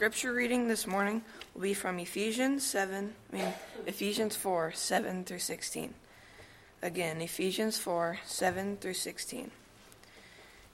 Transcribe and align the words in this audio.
scripture 0.00 0.32
reading 0.32 0.66
this 0.66 0.86
morning 0.86 1.20
will 1.52 1.60
be 1.60 1.74
from 1.74 1.98
Ephesians 1.98 2.64
7, 2.64 3.12
I 3.30 3.36
mean, 3.36 3.52
Ephesians 3.86 4.34
4, 4.34 4.72
7 4.72 5.24
through 5.24 5.40
16. 5.40 5.92
Again, 6.80 7.20
Ephesians 7.20 7.76
4, 7.76 8.18
7 8.24 8.78
through 8.78 8.94
16. 8.94 9.50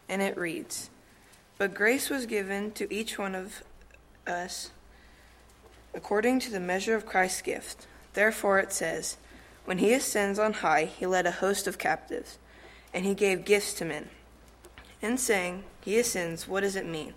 And 0.09 0.23
it 0.23 0.39
reads 0.39 0.91
But 1.59 1.75
grace 1.75 2.09
was 2.09 2.25
given 2.25 2.71
to 2.75 2.95
each 2.95 3.19
one 3.19 3.35
of 3.35 3.65
us 4.29 4.71
according 5.93 6.39
to 6.39 6.53
the 6.53 6.61
measure 6.61 6.95
of 6.95 7.05
Christ's 7.05 7.43
gift. 7.43 7.89
Therefore 8.13 8.61
it 8.61 8.73
says, 8.73 9.17
When 9.65 9.79
he 9.79 9.93
ascends 9.93 10.39
on 10.39 10.53
high, 10.53 10.85
he 10.85 11.05
led 11.05 11.27
a 11.27 11.33
host 11.33 11.67
of 11.67 11.79
captives, 11.79 12.39
and 12.95 13.05
he 13.05 13.13
gave 13.13 13.45
gifts 13.45 13.75
to 13.75 13.85
men. 13.85 14.09
In 15.03 15.19
saying, 15.19 15.65
He 15.81 15.99
ascends, 15.99 16.47
what 16.47 16.61
does 16.61 16.77
it 16.77 16.87
mean? 16.87 17.15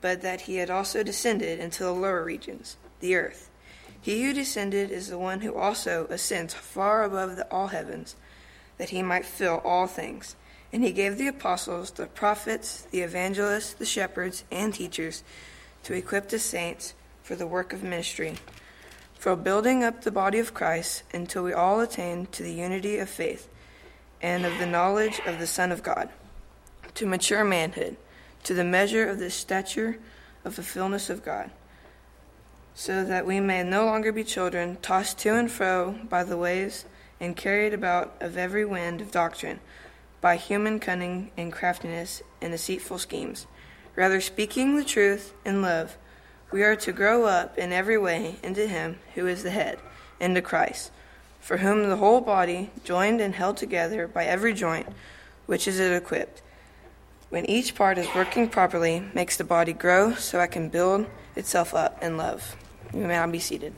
But 0.00 0.22
that 0.22 0.42
he 0.42 0.56
had 0.56 0.70
also 0.70 1.02
descended 1.02 1.58
into 1.58 1.82
the 1.82 1.92
lower 1.92 2.22
regions, 2.22 2.76
the 3.00 3.16
earth. 3.16 3.50
He 4.00 4.22
who 4.22 4.32
descended 4.32 4.90
is 4.90 5.08
the 5.08 5.18
one 5.18 5.40
who 5.40 5.54
also 5.54 6.06
ascends 6.10 6.54
far 6.54 7.02
above 7.02 7.36
the 7.36 7.50
all 7.50 7.68
heavens, 7.68 8.14
that 8.78 8.90
he 8.90 9.02
might 9.02 9.24
fill 9.24 9.60
all 9.64 9.86
things. 9.86 10.36
And 10.72 10.84
he 10.84 10.92
gave 10.92 11.16
the 11.16 11.28
apostles, 11.28 11.90
the 11.90 12.06
prophets, 12.06 12.82
the 12.90 13.00
evangelists, 13.00 13.72
the 13.72 13.86
shepherds, 13.86 14.44
and 14.50 14.74
teachers 14.74 15.24
to 15.84 15.94
equip 15.94 16.28
the 16.28 16.38
saints 16.38 16.94
for 17.22 17.34
the 17.34 17.46
work 17.46 17.72
of 17.72 17.82
ministry, 17.82 18.36
for 19.18 19.34
building 19.34 19.82
up 19.82 20.02
the 20.02 20.10
body 20.10 20.38
of 20.38 20.54
Christ 20.54 21.02
until 21.12 21.42
we 21.42 21.52
all 21.52 21.80
attain 21.80 22.26
to 22.26 22.42
the 22.42 22.52
unity 22.52 22.98
of 22.98 23.08
faith 23.08 23.48
and 24.22 24.46
of 24.46 24.58
the 24.58 24.66
knowledge 24.66 25.20
of 25.26 25.38
the 25.38 25.46
Son 25.46 25.72
of 25.72 25.82
God, 25.82 26.08
to 26.94 27.06
mature 27.06 27.44
manhood, 27.44 27.96
to 28.44 28.54
the 28.54 28.64
measure 28.64 29.08
of 29.08 29.18
the 29.18 29.30
stature 29.30 29.98
of 30.44 30.56
the 30.56 30.62
fullness 30.62 31.10
of 31.10 31.24
God, 31.24 31.50
so 32.74 33.04
that 33.04 33.26
we 33.26 33.40
may 33.40 33.62
no 33.62 33.84
longer 33.84 34.12
be 34.12 34.24
children, 34.24 34.78
tossed 34.82 35.18
to 35.18 35.34
and 35.34 35.50
fro 35.50 35.98
by 36.08 36.22
the 36.22 36.36
waves 36.36 36.84
and 37.20 37.36
carried 37.36 37.72
about 37.72 38.14
of 38.20 38.36
every 38.36 38.64
wind 38.64 39.00
of 39.00 39.10
doctrine, 39.10 39.60
by 40.20 40.36
human 40.36 40.78
cunning 40.78 41.30
and 41.36 41.52
craftiness 41.52 42.22
and 42.40 42.52
deceitful 42.52 42.98
schemes. 42.98 43.46
Rather, 43.94 44.20
speaking 44.20 44.76
the 44.76 44.84
truth 44.84 45.32
in 45.44 45.62
love, 45.62 45.96
we 46.52 46.62
are 46.62 46.76
to 46.76 46.92
grow 46.92 47.24
up 47.24 47.56
in 47.58 47.72
every 47.72 47.98
way 47.98 48.36
into 48.42 48.66
Him 48.66 48.98
who 49.14 49.26
is 49.26 49.42
the 49.42 49.50
head, 49.50 49.78
into 50.20 50.42
Christ, 50.42 50.90
for 51.40 51.58
whom 51.58 51.88
the 51.88 51.96
whole 51.96 52.20
body, 52.20 52.70
joined 52.84 53.20
and 53.20 53.34
held 53.34 53.56
together 53.56 54.06
by 54.06 54.24
every 54.24 54.52
joint, 54.52 54.88
which 55.46 55.66
is 55.66 55.80
it 55.80 55.92
equipped, 55.92 56.42
when 57.28 57.44
each 57.46 57.74
part 57.74 57.98
is 57.98 58.06
working 58.14 58.48
properly, 58.48 59.02
makes 59.14 59.36
the 59.36 59.44
body 59.44 59.72
grow 59.72 60.14
so 60.14 60.40
it 60.40 60.52
can 60.52 60.68
build 60.68 61.06
itself 61.34 61.74
up 61.74 62.02
in 62.02 62.16
love. 62.16 62.56
You 62.94 63.00
may 63.00 63.14
now 63.14 63.26
be 63.26 63.40
seated. 63.40 63.72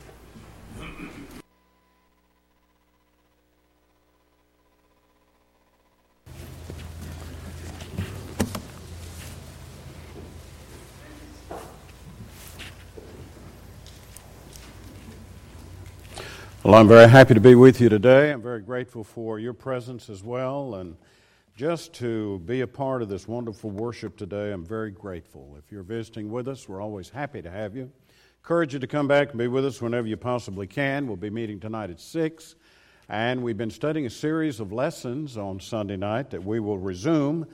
Well, 16.61 16.75
I'm 16.77 16.87
very 16.87 17.09
happy 17.09 17.33
to 17.33 17.39
be 17.39 17.55
with 17.55 17.81
you 17.81 17.89
today. 17.89 18.31
I'm 18.31 18.43
very 18.43 18.61
grateful 18.61 19.03
for 19.03 19.39
your 19.39 19.53
presence 19.53 20.07
as 20.07 20.23
well. 20.23 20.75
And 20.75 20.97
just 21.59 21.91
to 21.91 22.39
be 22.45 22.61
a 22.61 22.67
part 22.67 23.01
of 23.01 23.09
this 23.09 23.27
wonderful 23.27 23.69
worship 23.69 24.15
today, 24.15 24.53
I'm 24.53 24.63
very 24.63 24.91
grateful. 24.91 25.57
If 25.57 25.73
you're 25.73 25.83
visiting 25.83 26.31
with 26.31 26.47
us, 26.47 26.69
we're 26.69 26.81
always 26.81 27.09
happy 27.09 27.41
to 27.41 27.51
have 27.51 27.75
you. 27.75 27.91
Encourage 28.41 28.71
you 28.71 28.79
to 28.79 28.87
come 28.87 29.09
back 29.09 29.31
and 29.31 29.37
be 29.37 29.49
with 29.49 29.65
us 29.65 29.81
whenever 29.81 30.07
you 30.07 30.15
possibly 30.15 30.67
can. 30.67 31.05
We'll 31.05 31.17
be 31.17 31.29
meeting 31.29 31.59
tonight 31.59 31.89
at 31.89 31.99
6. 31.99 32.55
And 33.09 33.43
we've 33.43 33.57
been 33.57 33.71
studying 33.71 34.05
a 34.05 34.09
series 34.09 34.61
of 34.61 34.71
lessons 34.71 35.35
on 35.35 35.59
Sunday 35.59 35.97
night 35.97 36.29
that 36.29 36.45
we 36.45 36.61
will 36.61 36.77
resume. 36.77 37.45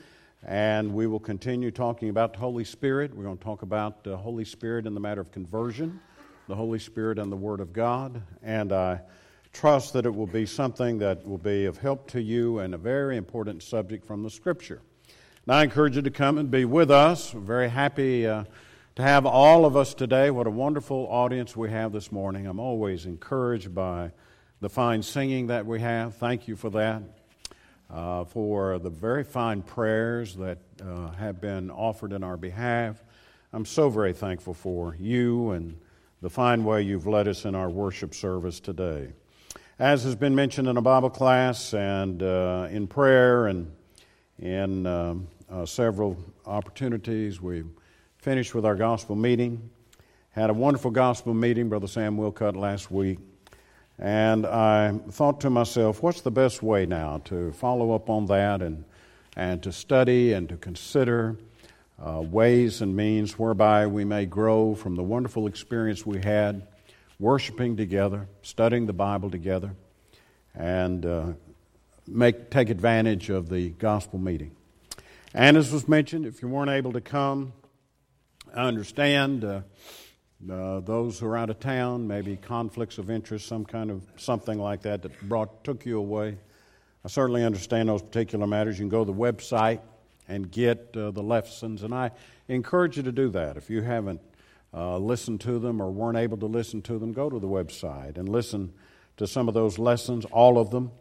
And 0.46 0.94
we 0.94 1.08
will 1.08 1.20
continue 1.20 1.72
talking 1.72 2.10
about 2.10 2.34
the 2.34 2.40
Holy 2.40 2.64
Spirit. 2.64 3.12
We're 3.12 3.24
going 3.24 3.40
to 3.40 3.44
talk 3.44 3.64
about 3.64 4.04
the 4.04 4.18
Holy 4.18 4.46
Spirit 4.46 4.86
in 4.86 4.94
the 4.94 5.00
matter 5.00 5.22
of 5.22 5.32
conversion 5.32 6.00
the 6.48 6.56
Holy 6.56 6.78
Spirit 6.78 7.18
and 7.18 7.32
the 7.32 7.36
Word 7.36 7.60
of 7.60 7.74
God. 7.74 8.22
And 8.44 8.72
I 8.72 9.02
trust 9.56 9.94
that 9.94 10.06
it 10.06 10.14
will 10.14 10.28
be 10.28 10.46
something 10.46 10.98
that 10.98 11.26
will 11.26 11.38
be 11.38 11.64
of 11.66 11.78
help 11.78 12.10
to 12.12 12.22
you 12.22 12.60
and 12.60 12.74
a 12.74 12.78
very 12.78 13.16
important 13.16 13.64
subject 13.64 14.06
from 14.06 14.22
the 14.22 14.30
Scripture. 14.30 14.82
Now, 15.48 15.56
I 15.56 15.64
encourage 15.64 15.96
you 15.96 16.02
to 16.02 16.12
come 16.12 16.38
and 16.38 16.52
be 16.52 16.66
with 16.66 16.92
us. 16.92 17.34
We're 17.34 17.40
very 17.40 17.70
happy 17.70 18.28
uh, 18.28 18.44
to 18.96 19.02
have 19.02 19.26
all 19.26 19.64
of 19.66 19.78
us 19.78 19.94
today. 19.94 20.30
What 20.30 20.46
a 20.46 20.52
wonderful 20.52 21.08
audience 21.10 21.56
we 21.56 21.70
have 21.70 21.94
this 21.94 22.12
morning. 22.12 22.48
I'm 22.48 22.60
always 22.60 23.06
encouraged 23.06 23.74
by 23.74 24.12
the 24.60 24.68
fine 24.68 25.02
singing 25.02 25.48
that 25.48 25.66
we 25.66 25.80
have. 25.80 26.16
Thank 26.16 26.50
you 26.50 26.58
for 26.58 26.70
that. 26.72 27.04
Uh, 27.90 28.26
for 28.26 28.78
the 28.80 28.90
very 28.90 29.24
fine 29.24 29.62
prayers 29.62 30.36
that 30.36 30.58
uh, 30.84 31.12
have 31.12 31.40
been 31.40 31.72
offered 31.72 32.12
in 32.12 32.24
our 32.24 32.36
behalf. 32.36 33.02
I'm 33.54 33.66
so 33.66 33.90
very 33.90 34.12
thankful 34.12 34.54
for 34.54 34.98
you 35.00 35.52
and 35.52 35.78
the 36.22 36.30
fine 36.30 36.66
way 36.66 36.82
you've 36.82 37.08
led 37.08 37.30
us 37.30 37.46
in 37.46 37.56
our 37.56 37.70
worship 37.70 38.14
service 38.14 38.60
today. 38.60 39.14
As 39.78 40.06
has 40.06 40.16
been 40.16 40.34
mentioned 40.34 40.70
in 40.70 40.78
a 40.78 40.82
Bible 40.82 41.10
class 41.10 41.74
and 41.74 42.24
uh, 42.24 42.70
in 42.72 42.88
prayer 42.88 43.48
and 43.48 43.70
in 44.40 44.88
um, 44.88 45.28
uh, 45.52 45.66
several 45.66 46.16
opportunities, 46.46 47.42
we 47.42 47.66
finished 48.18 48.56
with 48.56 48.66
our 48.66 48.76
gospel 48.76 49.18
meeting. 49.18 49.70
Had 50.32 50.50
a 50.50 50.54
wonderful 50.54 50.92
gospel 50.92 51.34
meeting, 51.34 51.68
Brother 51.68 51.88
Sam 51.88 52.16
Wilcott, 52.16 52.56
last 52.56 52.90
week. 52.90 53.20
And 54.00 54.46
I 54.46 54.98
thought 55.10 55.42
to 55.42 55.50
myself, 55.50 56.02
what's 56.02 56.22
the 56.22 56.32
best 56.32 56.64
way 56.64 56.86
now 56.86 57.18
to 57.26 57.52
follow 57.52 57.94
up 57.94 58.10
on 58.10 58.28
that 58.28 58.62
and, 58.62 58.86
and 59.36 59.62
to 59.64 59.74
study 59.74 60.32
and 60.32 60.48
to 60.48 60.56
consider 60.56 61.36
uh, 62.02 62.22
ways 62.22 62.82
and 62.82 62.96
means 62.96 63.38
whereby 63.38 63.88
we 63.88 64.06
may 64.06 64.26
grow 64.26 64.74
from 64.74 64.96
the 64.96 65.04
wonderful 65.04 65.48
experience 65.48 66.06
we 66.06 66.22
had 66.22 66.66
worshiping 67.20 67.78
together, 67.78 68.28
studying 68.42 68.86
the 68.86 68.94
Bible 68.94 69.30
together, 69.30 69.72
and 70.54 71.06
uh, 71.06 71.26
make, 72.08 72.50
take 72.50 72.70
advantage 72.70 73.30
of 73.30 73.50
the 73.50 73.70
gospel 73.70 74.20
meeting. 74.20 74.56
And 75.34 75.58
as 75.58 75.72
was 75.72 75.88
mentioned, 75.88 76.26
if 76.26 76.42
you 76.42 76.48
weren't 76.48 76.72
able 76.72 76.94
to 76.94 77.02
come, 77.02 77.54
I 78.56 78.68
understand 78.68 79.44
uh, 79.44 79.62
uh, 80.50 80.80
those 80.80 81.20
who 81.20 81.28
are 81.28 81.38
out 81.38 81.50
of 81.50 81.60
town, 81.60 82.08
maybe 82.08 82.38
conflicts 82.38 82.98
of 82.98 83.10
interest, 83.10 83.48
some 83.48 83.66
kind 83.66 83.92
of 83.92 84.04
something 84.18 84.60
like 84.60 84.84
that 84.84 85.02
that 85.02 85.28
brought 85.28 85.64
took 85.64 85.86
you 85.86 85.98
away. 85.98 86.38
I 87.04 87.08
certainly 87.08 87.44
understand 87.44 87.90
those 87.90 88.02
particular 88.02 88.48
matters. 88.48 88.80
You 88.80 88.84
can 88.84 88.90
go 88.90 89.04
to 89.04 89.12
the 89.12 89.18
website 89.18 89.80
and 90.28 90.50
get 90.50 90.96
uh, 90.96 91.12
the 91.12 91.22
lessons. 91.22 91.84
And 91.84 91.94
I 91.94 92.12
encourage 92.48 92.98
you 92.98 93.04
to 93.04 93.12
do 93.12 93.30
that. 93.30 93.58
If 93.58 93.70
you 93.70 93.82
haven't 93.82 94.22
uh, 94.76 94.98
listened 94.98 95.40
to 95.42 95.58
them 95.58 95.82
or 95.82 95.90
weren't 95.90 96.18
able 96.18 96.38
to 96.38 96.46
listen 96.46 96.82
to 96.84 97.00
them, 97.00 97.14
go 97.14 97.30
to 97.30 97.40
the 97.40 97.48
website 97.48 98.18
and 98.18 98.28
listen 98.28 98.74
to 99.18 99.26
some 99.26 99.48
of 99.48 99.54
those 99.54 99.80
lessons, 99.80 100.26
all 100.26 100.58
of 100.58 100.70
them. 100.70 100.92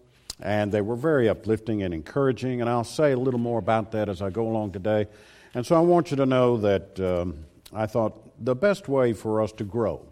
And 0.40 0.70
they 0.70 0.80
were 0.80 0.96
very 0.96 1.28
uplifting 1.28 1.82
and 1.82 1.92
encouraging. 1.92 2.60
And 2.60 2.70
I'll 2.70 2.84
say 2.84 3.12
a 3.12 3.16
little 3.16 3.40
more 3.40 3.58
about 3.58 3.92
that 3.92 4.08
as 4.08 4.22
I 4.22 4.30
go 4.30 4.46
along 4.46 4.72
today. 4.72 5.06
And 5.54 5.66
so 5.66 5.76
I 5.76 5.80
want 5.80 6.10
you 6.10 6.16
to 6.18 6.26
know 6.26 6.56
that 6.58 7.00
um, 7.00 7.44
I 7.72 7.86
thought 7.86 8.44
the 8.44 8.54
best 8.54 8.88
way 8.88 9.12
for 9.12 9.42
us 9.42 9.52
to 9.52 9.64
grow 9.64 10.04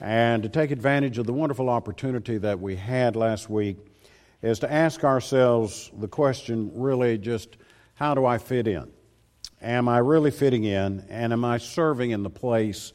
and 0.00 0.42
to 0.42 0.48
take 0.48 0.70
advantage 0.70 1.18
of 1.18 1.26
the 1.26 1.32
wonderful 1.32 1.68
opportunity 1.68 2.38
that 2.38 2.60
we 2.60 2.76
had 2.76 3.16
last 3.16 3.48
week 3.48 3.76
is 4.42 4.58
to 4.60 4.72
ask 4.72 5.04
ourselves 5.04 5.90
the 5.98 6.08
question 6.08 6.70
really 6.74 7.18
just 7.18 7.56
how 7.94 8.14
do 8.14 8.26
I 8.26 8.38
fit 8.38 8.68
in? 8.68 8.92
Am 9.66 9.88
I 9.88 9.98
really 9.98 10.30
fitting 10.30 10.62
in? 10.62 11.04
And 11.10 11.32
am 11.32 11.44
I 11.44 11.58
serving 11.58 12.12
in 12.12 12.22
the 12.22 12.30
place 12.30 12.92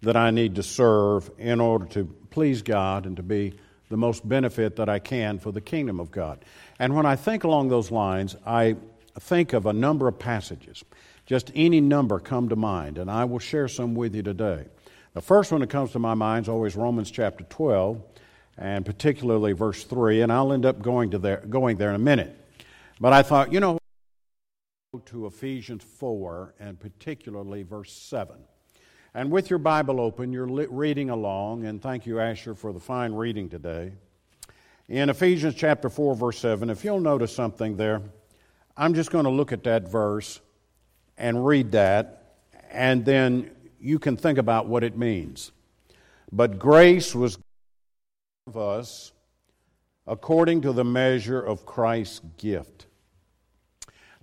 that 0.00 0.16
I 0.16 0.30
need 0.30 0.54
to 0.54 0.62
serve 0.62 1.30
in 1.36 1.60
order 1.60 1.84
to 1.88 2.06
please 2.30 2.62
God 2.62 3.04
and 3.04 3.18
to 3.18 3.22
be 3.22 3.58
the 3.90 3.98
most 3.98 4.26
benefit 4.26 4.76
that 4.76 4.88
I 4.88 5.00
can 5.00 5.38
for 5.38 5.52
the 5.52 5.60
kingdom 5.60 6.00
of 6.00 6.10
God? 6.10 6.42
And 6.78 6.96
when 6.96 7.04
I 7.04 7.16
think 7.16 7.44
along 7.44 7.68
those 7.68 7.90
lines, 7.90 8.36
I 8.46 8.76
think 9.20 9.52
of 9.52 9.66
a 9.66 9.74
number 9.74 10.08
of 10.08 10.18
passages. 10.18 10.82
Just 11.26 11.52
any 11.54 11.82
number 11.82 12.18
come 12.18 12.48
to 12.48 12.56
mind, 12.56 12.96
and 12.96 13.10
I 13.10 13.26
will 13.26 13.38
share 13.38 13.68
some 13.68 13.94
with 13.94 14.14
you 14.14 14.22
today. 14.22 14.64
The 15.12 15.20
first 15.20 15.52
one 15.52 15.60
that 15.60 15.68
comes 15.68 15.92
to 15.92 15.98
my 15.98 16.14
mind 16.14 16.46
is 16.46 16.48
always 16.48 16.74
Romans 16.74 17.10
chapter 17.10 17.44
12, 17.44 18.00
and 18.56 18.86
particularly 18.86 19.52
verse 19.52 19.84
3, 19.84 20.22
and 20.22 20.32
I'll 20.32 20.54
end 20.54 20.64
up 20.64 20.80
going, 20.80 21.10
to 21.10 21.18
there, 21.18 21.44
going 21.46 21.76
there 21.76 21.90
in 21.90 21.96
a 21.96 21.98
minute. 21.98 22.34
But 22.98 23.12
I 23.12 23.22
thought, 23.22 23.52
you 23.52 23.60
know, 23.60 23.78
to 25.00 25.26
Ephesians 25.26 25.84
4 25.84 26.54
and 26.58 26.78
particularly 26.78 27.62
verse 27.62 27.92
7. 27.92 28.36
And 29.14 29.30
with 29.30 29.48
your 29.48 29.58
Bible 29.58 30.00
open, 30.00 30.32
you're 30.32 30.46
reading 30.46 31.10
along, 31.10 31.66
and 31.66 31.80
thank 31.80 32.04
you, 32.04 32.18
Asher, 32.18 32.54
for 32.54 32.72
the 32.72 32.80
fine 32.80 33.12
reading 33.12 33.48
today. 33.48 33.92
In 34.88 35.08
Ephesians 35.08 35.54
chapter 35.54 35.88
4, 35.88 36.16
verse 36.16 36.38
7, 36.38 36.68
if 36.68 36.84
you'll 36.84 37.00
notice 37.00 37.34
something 37.34 37.76
there, 37.76 38.02
I'm 38.76 38.94
just 38.94 39.10
going 39.10 39.24
to 39.24 39.30
look 39.30 39.52
at 39.52 39.64
that 39.64 39.88
verse 39.88 40.40
and 41.16 41.46
read 41.46 41.72
that, 41.72 42.36
and 42.70 43.04
then 43.04 43.50
you 43.78 43.98
can 43.98 44.16
think 44.16 44.38
about 44.38 44.66
what 44.66 44.82
it 44.82 44.98
means. 44.98 45.52
But 46.32 46.58
grace 46.58 47.14
was 47.14 47.38
of 48.46 48.56
us 48.56 49.12
according 50.06 50.60
to 50.62 50.72
the 50.72 50.84
measure 50.84 51.40
of 51.40 51.64
Christ's 51.64 52.20
gift. 52.36 52.86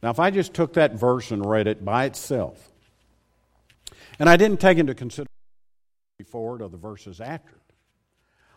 Now, 0.01 0.09
if 0.09 0.19
I 0.19 0.31
just 0.31 0.53
took 0.53 0.73
that 0.73 0.93
verse 0.93 1.31
and 1.31 1.45
read 1.45 1.67
it 1.67 1.85
by 1.85 2.05
itself, 2.05 2.71
and 4.19 4.29
I 4.29 4.35
didn't 4.35 4.59
take 4.59 4.77
into 4.77 4.95
consideration 4.95 5.27
before 6.17 6.55
it 6.55 6.61
or 6.61 6.69
the 6.69 6.77
verses 6.77 7.21
after 7.21 7.51
it, 7.51 7.61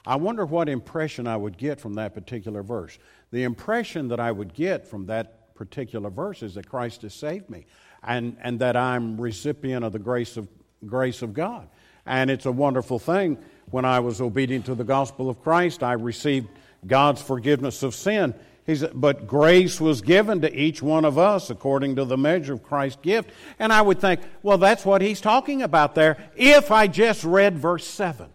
I 0.07 0.17
wonder 0.17 0.45
what 0.45 0.69
impression 0.69 1.27
I 1.27 1.37
would 1.37 1.57
get 1.57 1.81
from 1.81 1.95
that 1.95 2.15
particular 2.15 2.63
verse. 2.63 2.99
The 3.31 3.45
impression 3.45 4.09
that 4.09 4.21
I 4.21 4.31
would 4.33 4.53
get 4.53 4.87
from 4.87 5.07
that 5.07 5.55
particular 5.55 6.11
verse 6.11 6.43
is 6.43 6.55
that 6.55 6.69
Christ 6.69 7.03
has 7.03 7.15
saved 7.15 7.49
me 7.49 7.67
and, 8.03 8.37
and 8.43 8.59
that 8.61 8.77
I'm 8.77 9.21
recipient 9.21 9.85
of 9.85 9.93
the 9.93 9.99
grace 9.99 10.37
of, 10.37 10.49
grace 10.85 11.23
of 11.23 11.33
God. 11.33 11.69
And 12.07 12.31
it's 12.31 12.45
a 12.45 12.53
wonderful 12.53 12.99
thing. 12.99 13.39
When 13.71 13.87
I 13.87 14.01
was 14.01 14.21
obedient 14.21 14.67
to 14.67 14.75
the 14.75 14.85
gospel 14.85 15.31
of 15.31 15.43
Christ, 15.43 15.83
I 15.83 15.95
received 15.95 16.49
God's 16.87 17.23
forgiveness 17.23 17.83
of 17.83 17.95
sin. 17.95 18.35
He 18.67 18.77
said, 18.77 18.93
but 18.95 19.27
grace 19.27 19.81
was 19.81 20.01
given 20.01 20.41
to 20.41 20.55
each 20.55 20.83
one 20.83 21.05
of 21.05 21.19
us 21.19 21.51
according 21.51 21.97
to 21.97 22.05
the 22.05 22.17
measure 22.17 22.55
of 22.55 22.63
Christ's 22.63 23.01
gift. 23.03 23.31
And 23.59 23.73
I 23.73 23.83
would 23.83 24.01
think, 24.01 24.21
well, 24.43 24.57
that's 24.57 24.87
what 24.87 25.03
he's 25.03 25.21
talking 25.21 25.63
about 25.63 25.95
there 25.95 26.17
if 26.35 26.71
I 26.71 26.87
just 26.87 27.25
read 27.25 27.59
verse 27.59 27.87
7. 27.87 28.31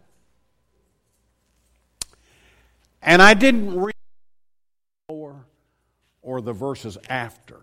And 3.02 3.22
I 3.22 3.34
didn't 3.34 3.80
read 3.80 3.96
or, 5.08 5.46
or 6.22 6.42
the 6.42 6.54
verses 6.54 6.98
after. 7.10 7.62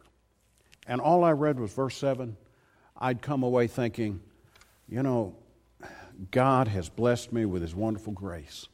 And 0.89 1.01
all 1.01 1.23
I 1.23 1.33
read 1.33 1.61
was 1.61 1.73
verse 1.73 1.97
7. 1.97 2.37
I'd 2.99 3.23
come 3.23 3.45
away 3.45 3.69
thinking, 3.69 4.21
you 4.89 5.03
know, 5.03 5.37
God 6.31 6.67
has 6.69 6.89
blessed 6.89 7.33
me 7.33 7.45
with 7.45 7.63
his 7.63 7.75
wonderful 7.75 8.13
grace. 8.13 8.67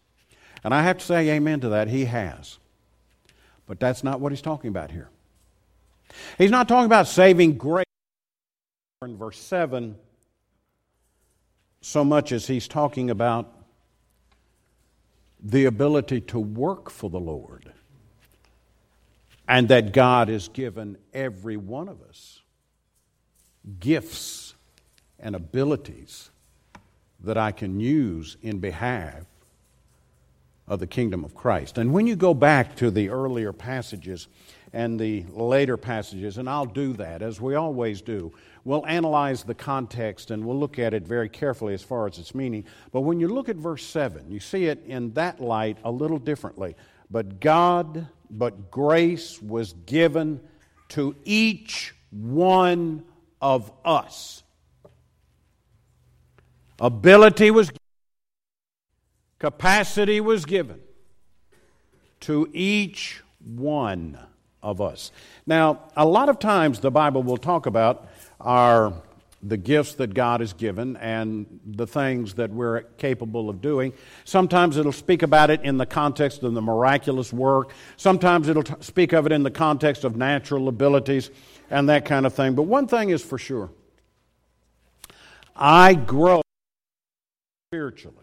And 0.65 0.73
I 0.73 0.83
have 0.83 0.99
to 0.99 1.05
say 1.05 1.29
amen 1.31 1.61
to 1.61 1.71
that. 1.71 1.89
He 1.89 2.07
has. 2.07 2.59
But 3.73 3.81
that's 3.81 4.05
not 4.05 4.21
what 4.21 4.33
he's 4.33 4.43
talking 4.43 4.69
about 4.69 4.91
here. 4.91 5.09
He's 6.37 6.51
not 6.51 6.69
talking 6.69 6.85
about 6.85 7.07
saving 7.09 7.57
grace 7.57 7.87
in 9.01 9.17
verse 9.17 9.39
7 9.39 9.97
so 11.81 12.05
much 12.05 12.33
as 12.33 12.47
he's 12.47 12.69
talking 12.69 13.09
about 13.09 13.51
the 15.43 15.65
ability 15.65 16.21
to 16.21 16.39
work 16.39 16.91
for 16.91 17.09
the 17.09 17.19
Lord. 17.19 17.73
And 19.49 19.69
that 19.69 19.95
God 19.95 20.29
has 20.29 20.49
given 20.49 20.99
every 21.15 21.57
one 21.57 21.89
of 21.89 22.03
us 22.03 22.43
gifts 23.81 24.55
and 25.19 25.35
abilities 25.35 26.29
that 27.21 27.39
I 27.39 27.53
can 27.53 27.81
use 27.81 28.37
in 28.43 28.59
behalf 28.59 29.25
of 30.69 30.81
the 30.81 30.87
kingdom 30.87 31.25
of 31.25 31.35
Christ. 31.35 31.79
And 31.79 31.93
when 31.93 32.07
you 32.07 32.17
go 32.17 32.35
back 32.35 32.77
to 32.77 32.91
the 32.91 33.11
earlier 33.11 33.53
passages 33.53 34.29
and 34.73 34.99
the 34.99 35.25
later 35.31 35.77
passages, 35.77 36.39
and 36.39 36.49
I'll 36.49 36.65
do 36.65 36.93
that 36.95 37.21
as 37.23 37.41
we 37.41 37.55
always 37.55 38.01
do, 38.01 38.33
we'll 38.65 38.87
analyze 38.87 39.43
the 39.43 39.55
context 39.55 40.31
and 40.31 40.45
we'll 40.45 40.59
look 40.59 40.79
at 40.79 40.95
it 40.95 41.07
very 41.07 41.29
carefully 41.29 41.75
as 41.75 41.83
far 41.83 42.07
as 42.07 42.19
its 42.19 42.35
meaning. 42.35 42.65
But 42.93 43.01
when 43.01 43.21
you 43.21 43.29
look 43.29 43.49
at 43.49 43.57
verse 43.57 43.85
7, 43.85 44.31
you 44.31 44.41
see 44.41 44.67
it 44.67 44.85
in 44.87 45.13
that 45.15 45.41
light 45.41 45.79
a 45.85 45.91
little 45.91 46.19
differently. 46.19 46.77
But 47.11 47.41
God, 47.41 48.07
but 48.31 48.71
grace 48.71 49.43
was 49.43 49.75
given 49.85 50.41
to 50.91 51.15
each 51.25 51.95
one 52.11 53.05
of 53.41 53.71
us. 53.85 54.43
Ability 56.79 57.51
was 57.51 57.71
Capacity 59.43 60.21
was 60.21 60.45
given 60.45 60.79
to 62.21 62.49
each 62.53 63.25
one 63.45 64.17
of 64.63 64.81
us. 64.81 65.11
Now, 65.49 65.81
a 65.97 66.07
lot 66.07 66.29
of 66.29 66.39
times 66.39 66.79
the 66.79 66.93
Bible 66.93 67.25
will 67.25 67.39
talk 67.39 67.67
about 67.67 68.07
our 68.41 68.93
the 69.43 69.57
gifts 69.57 69.95
that 69.95 70.15
God 70.15 70.39
has 70.39 70.53
given 70.53 70.97
and 70.99 71.59
the 71.67 71.89
things 71.89 72.35
that 72.35 72.51
we're 72.51 72.83
capable 72.99 73.51
of 73.51 73.61
doing. 73.61 73.93
Sometimes 74.25 74.77
it'll 74.77 74.93
speak 74.93 75.25
about 75.25 75.51
it 75.51 75.61
in 75.63 75.77
the 75.77 75.87
context 75.87 76.45
of 76.45 76.55
the 76.55 76.63
miraculous 76.63 77.33
work. 77.33 77.73
Sometimes 77.97 78.47
it'll 78.47 78.63
t- 78.63 78.75
speak 78.79 79.13
of 79.13 79.27
it 79.27 79.33
in 79.33 79.43
the 79.43 79.51
context 79.51 80.05
of 80.05 80.15
natural 80.15 80.69
abilities 80.69 81.33
and 81.69 81.89
that 81.89 82.05
kind 82.05 82.27
of 82.27 82.33
thing. 82.33 82.55
But 82.55 82.63
one 82.63 82.87
thing 82.87 83.11
is 83.11 83.25
for 83.25 83.39
sure 83.39 83.71
I 85.57 85.95
grow 85.95 86.43
spiritually 87.73 88.22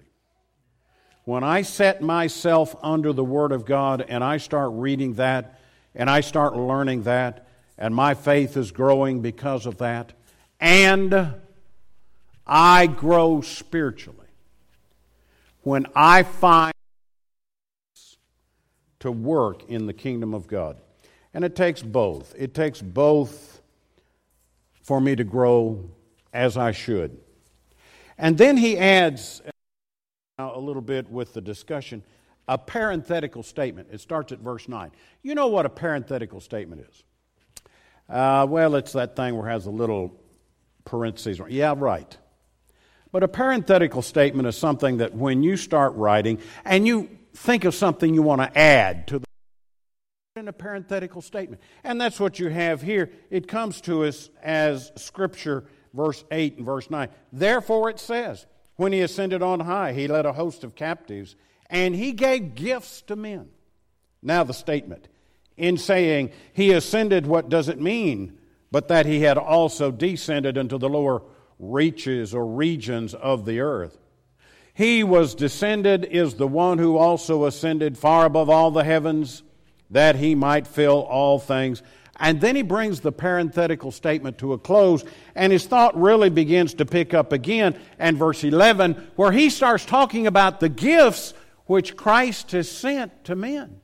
when 1.30 1.44
I 1.44 1.62
set 1.62 2.02
myself 2.02 2.76
under 2.82 3.14
the 3.14 3.24
Word 3.24 3.52
of 3.52 3.64
God 3.64 4.04
and 4.10 4.24
I 4.24 4.38
start 4.38 4.72
reading 4.74 5.14
that 5.14 5.60
and 5.94 6.10
I 6.10 6.22
start 6.22 6.58
learning 6.58 7.04
that, 7.04 7.48
and 7.78 7.94
my 7.94 8.16
faith 8.16 8.58
is 8.58 8.72
growing 8.72 9.22
because 9.22 9.68
of 9.68 9.78
that, 9.78 10.14
and 10.60 11.36
I 12.48 12.88
grow 12.88 13.42
spiritually, 13.42 14.26
when 15.62 15.86
I 15.96 16.24
find 16.24 16.74
to 19.02 19.12
work 19.12 19.70
in 19.70 19.86
the 19.86 19.94
kingdom 19.94 20.34
of 20.34 20.48
God. 20.48 20.78
And 21.36 21.46
it 21.46 21.56
takes 21.56 21.84
both. 21.84 22.34
It 22.40 22.56
takes 22.56 22.82
both 22.82 23.62
for 24.82 25.00
me 25.00 25.16
to 25.16 25.24
grow 25.24 25.92
as 26.34 26.58
I 26.58 26.72
should. 26.72 27.20
And 28.18 28.36
then 28.36 28.58
he 28.58 28.80
adds 28.80 29.44
now 30.40 30.56
a 30.56 30.60
little 30.60 30.82
bit 30.82 31.10
with 31.12 31.34
the 31.34 31.42
discussion. 31.42 32.02
A 32.48 32.58
parenthetical 32.58 33.44
statement. 33.44 33.90
It 33.92 34.00
starts 34.00 34.32
at 34.32 34.40
verse 34.40 34.70
9. 34.70 34.90
You 35.22 35.36
know 35.36 35.48
what 35.48 35.66
a 35.66 35.70
parenthetical 35.70 36.40
statement 36.40 36.88
is? 36.90 37.04
Uh, 38.08 38.48
well, 38.50 38.76
it's 38.76 38.94
that 38.94 39.18
thing 39.18 39.36
where 39.36 39.48
it 39.50 39.52
has 39.52 39.66
a 39.66 39.72
little 39.72 40.18
parentheses. 40.86 41.42
Yeah, 41.50 41.76
right. 41.78 42.18
But 43.12 43.24
a 43.24 43.28
parenthetical 43.28 44.02
statement 44.02 44.48
is 44.48 44.58
something 44.58 44.98
that 44.98 45.14
when 45.14 45.44
you 45.44 45.58
start 45.58 45.94
writing 45.96 46.40
and 46.64 46.88
you 46.88 47.10
think 47.36 47.66
of 47.66 47.76
something 47.76 48.14
you 48.14 48.22
want 48.22 48.42
to 48.42 48.58
add 48.58 49.08
to 49.08 49.20
the 49.20 49.26
in 50.38 50.48
a 50.48 50.54
parenthetical 50.54 51.22
statement. 51.22 51.62
And 51.84 52.00
that's 52.00 52.18
what 52.18 52.40
you 52.40 52.48
have 52.48 52.82
here. 52.82 53.12
It 53.30 53.50
comes 53.50 53.82
to 53.82 54.06
us 54.06 54.30
as 54.42 54.94
Scripture, 54.96 55.66
verse 55.94 56.24
8 56.32 56.58
and 56.58 56.66
verse 56.66 56.90
9. 56.90 57.10
Therefore, 57.34 57.90
it 57.90 58.00
says, 58.00 58.46
when 58.80 58.94
he 58.94 59.02
ascended 59.02 59.44
on 59.44 59.60
high, 59.60 59.92
he 59.92 60.08
led 60.08 60.26
a 60.26 60.34
host 60.34 60.64
of 60.64 60.74
captives 60.74 61.36
and 61.70 61.94
he 61.94 62.14
gave 62.14 62.56
gifts 62.56 63.02
to 63.04 63.16
men. 63.16 63.50
Now, 64.22 64.44
the 64.46 64.54
statement 64.54 65.10
in 65.58 65.78
saying 65.78 66.32
he 66.54 66.72
ascended, 66.72 67.28
what 67.28 67.50
does 67.50 67.68
it 67.68 67.82
mean? 67.82 68.38
But 68.72 68.88
that 68.88 69.06
he 69.06 69.22
had 69.22 69.38
also 69.38 69.92
descended 69.92 70.56
into 70.56 70.78
the 70.78 70.88
lower 70.88 71.22
reaches 71.60 72.34
or 72.34 72.46
regions 72.46 73.14
of 73.14 73.46
the 73.46 73.60
earth. 73.60 73.98
He 74.74 75.04
was 75.04 75.36
descended 75.36 76.06
is 76.06 76.36
the 76.36 76.48
one 76.48 76.78
who 76.78 76.98
also 76.98 77.46
ascended 77.46 77.98
far 77.98 78.26
above 78.26 78.50
all 78.50 78.72
the 78.72 78.86
heavens 78.86 79.44
that 79.90 80.16
he 80.16 80.36
might 80.36 80.68
fill 80.68 81.02
all 81.02 81.38
things. 81.38 81.84
And 82.20 82.42
then 82.42 82.56
he 82.56 82.64
brings 82.64 83.00
the 83.00 83.14
parenthetical 83.14 83.92
statement 83.92 84.40
to 84.40 84.54
a 84.54 84.58
close, 84.58 85.06
and 85.36 85.54
his 85.54 85.66
thought 85.66 86.00
really 86.00 86.30
begins 86.30 86.74
to 86.76 86.86
pick 86.86 87.14
up 87.14 87.32
again. 87.32 87.80
And 87.98 88.18
verse 88.18 88.44
11, 88.44 89.12
where 89.16 89.32
he 89.32 89.50
starts 89.50 89.86
talking 89.86 90.28
about 90.28 90.60
the 90.60 90.70
gifts 90.70 91.34
which 91.66 91.96
Christ 91.96 92.52
has 92.52 92.70
sent 92.70 93.24
to 93.26 93.36
men. 93.36 93.80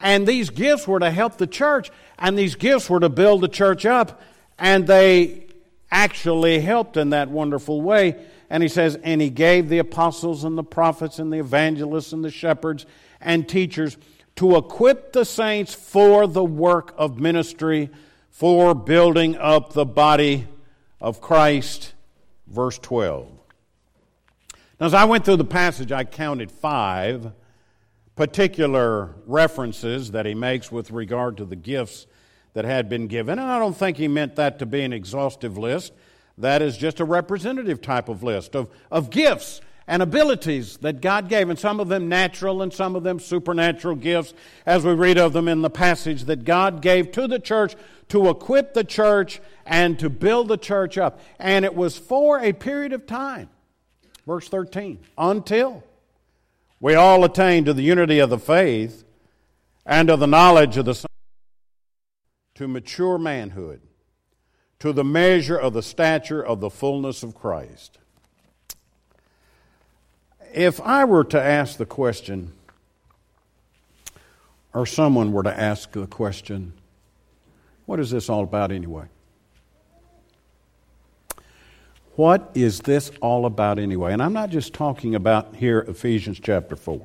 And 0.00 0.26
these 0.26 0.50
gifts 0.50 0.88
were 0.88 1.00
to 1.00 1.10
help 1.10 1.36
the 1.36 1.46
church, 1.46 1.90
and 2.18 2.38
these 2.38 2.54
gifts 2.54 2.88
were 2.88 3.00
to 3.00 3.08
build 3.08 3.42
the 3.42 3.48
church 3.48 3.84
up, 3.84 4.22
and 4.58 4.86
they 4.86 5.46
actually 5.90 6.60
helped 6.60 6.96
in 6.96 7.10
that 7.10 7.28
wonderful 7.28 7.82
way. 7.82 8.24
And 8.48 8.62
he 8.62 8.68
says, 8.68 8.96
And 9.02 9.20
he 9.20 9.30
gave 9.30 9.68
the 9.68 9.78
apostles 9.78 10.44
and 10.44 10.56
the 10.56 10.64
prophets 10.64 11.18
and 11.18 11.32
the 11.32 11.38
evangelists 11.38 12.12
and 12.12 12.24
the 12.24 12.30
shepherds 12.30 12.86
and 13.20 13.48
teachers 13.48 13.96
to 14.36 14.56
equip 14.56 15.12
the 15.12 15.24
saints 15.24 15.74
for 15.74 16.26
the 16.26 16.44
work 16.44 16.94
of 16.96 17.18
ministry, 17.18 17.90
for 18.30 18.74
building 18.74 19.36
up 19.36 19.72
the 19.72 19.84
body 19.84 20.46
of 21.00 21.20
Christ. 21.20 21.92
Verse 22.46 22.78
12. 22.78 23.30
Now, 24.80 24.86
as 24.86 24.94
I 24.94 25.04
went 25.04 25.24
through 25.24 25.36
the 25.36 25.44
passage, 25.44 25.92
I 25.92 26.04
counted 26.04 26.50
five 26.50 27.32
particular 28.16 29.14
references 29.26 30.10
that 30.10 30.26
he 30.26 30.34
makes 30.34 30.70
with 30.70 30.90
regard 30.90 31.36
to 31.38 31.44
the 31.44 31.56
gifts 31.56 32.06
that 32.54 32.64
had 32.64 32.88
been 32.88 33.06
given. 33.06 33.38
And 33.38 33.50
I 33.50 33.58
don't 33.58 33.76
think 33.76 33.96
he 33.96 34.08
meant 34.08 34.36
that 34.36 34.58
to 34.58 34.66
be 34.66 34.82
an 34.82 34.92
exhaustive 34.92 35.56
list. 35.56 35.92
That 36.36 36.62
is 36.62 36.76
just 36.76 37.00
a 37.00 37.04
representative 37.04 37.80
type 37.80 38.08
of 38.08 38.22
list 38.22 38.54
of, 38.54 38.68
of 38.90 39.10
gifts 39.10 39.60
and 39.86 40.02
abilities 40.02 40.76
that 40.78 41.00
God 41.00 41.28
gave, 41.28 41.48
and 41.48 41.58
some 41.58 41.80
of 41.80 41.88
them 41.88 42.08
natural 42.08 42.62
and 42.62 42.72
some 42.72 42.96
of 42.96 43.02
them 43.02 43.18
supernatural 43.18 43.96
gifts, 43.96 44.34
as 44.64 44.84
we 44.84 44.92
read 44.92 45.18
of 45.18 45.32
them 45.32 45.48
in 45.48 45.62
the 45.62 45.70
passage 45.70 46.24
that 46.24 46.44
God 46.44 46.82
gave 46.82 47.12
to 47.12 47.26
the 47.26 47.38
church 47.38 47.74
to 48.08 48.28
equip 48.28 48.74
the 48.74 48.84
church 48.84 49.40
and 49.66 49.98
to 49.98 50.10
build 50.10 50.48
the 50.48 50.56
church 50.56 50.98
up. 50.98 51.20
And 51.38 51.64
it 51.64 51.74
was 51.74 51.98
for 51.98 52.38
a 52.38 52.52
period 52.52 52.92
of 52.92 53.06
time. 53.06 53.48
Verse 54.26 54.48
13, 54.48 55.00
until 55.18 55.82
we 56.78 56.94
all 56.94 57.24
attain 57.24 57.64
to 57.64 57.72
the 57.72 57.82
unity 57.82 58.18
of 58.18 58.30
the 58.30 58.38
faith 58.38 59.04
and 59.84 60.10
of 60.10 60.20
the 60.20 60.26
knowledge 60.26 60.76
of 60.76 60.84
the 60.84 60.94
Son, 60.94 61.08
to 62.54 62.68
mature 62.68 63.18
manhood, 63.18 63.80
to 64.78 64.92
the 64.92 65.04
measure 65.04 65.56
of 65.56 65.72
the 65.72 65.82
stature 65.82 66.44
of 66.44 66.60
the 66.60 66.70
fullness 66.70 67.22
of 67.22 67.34
Christ. 67.34 67.98
If 70.52 70.80
I 70.80 71.04
were 71.04 71.24
to 71.24 71.40
ask 71.40 71.78
the 71.78 71.86
question, 71.86 72.52
or 74.74 74.86
someone 74.86 75.32
were 75.32 75.42
to 75.42 75.58
ask 75.58 75.92
the 75.92 76.06
question, 76.06 76.74
what 77.86 77.98
is 77.98 78.10
this 78.10 78.28
all 78.28 78.42
about 78.42 78.70
anyway? 78.70 79.06
What 82.14 82.50
is 82.54 82.80
this 82.80 83.10
all 83.20 83.46
about 83.46 83.78
anyway? 83.78 84.12
And 84.12 84.22
I'm 84.22 84.34
not 84.34 84.50
just 84.50 84.74
talking 84.74 85.14
about 85.14 85.56
here 85.56 85.80
Ephesians 85.88 86.38
chapter 86.38 86.76
4. 86.76 87.00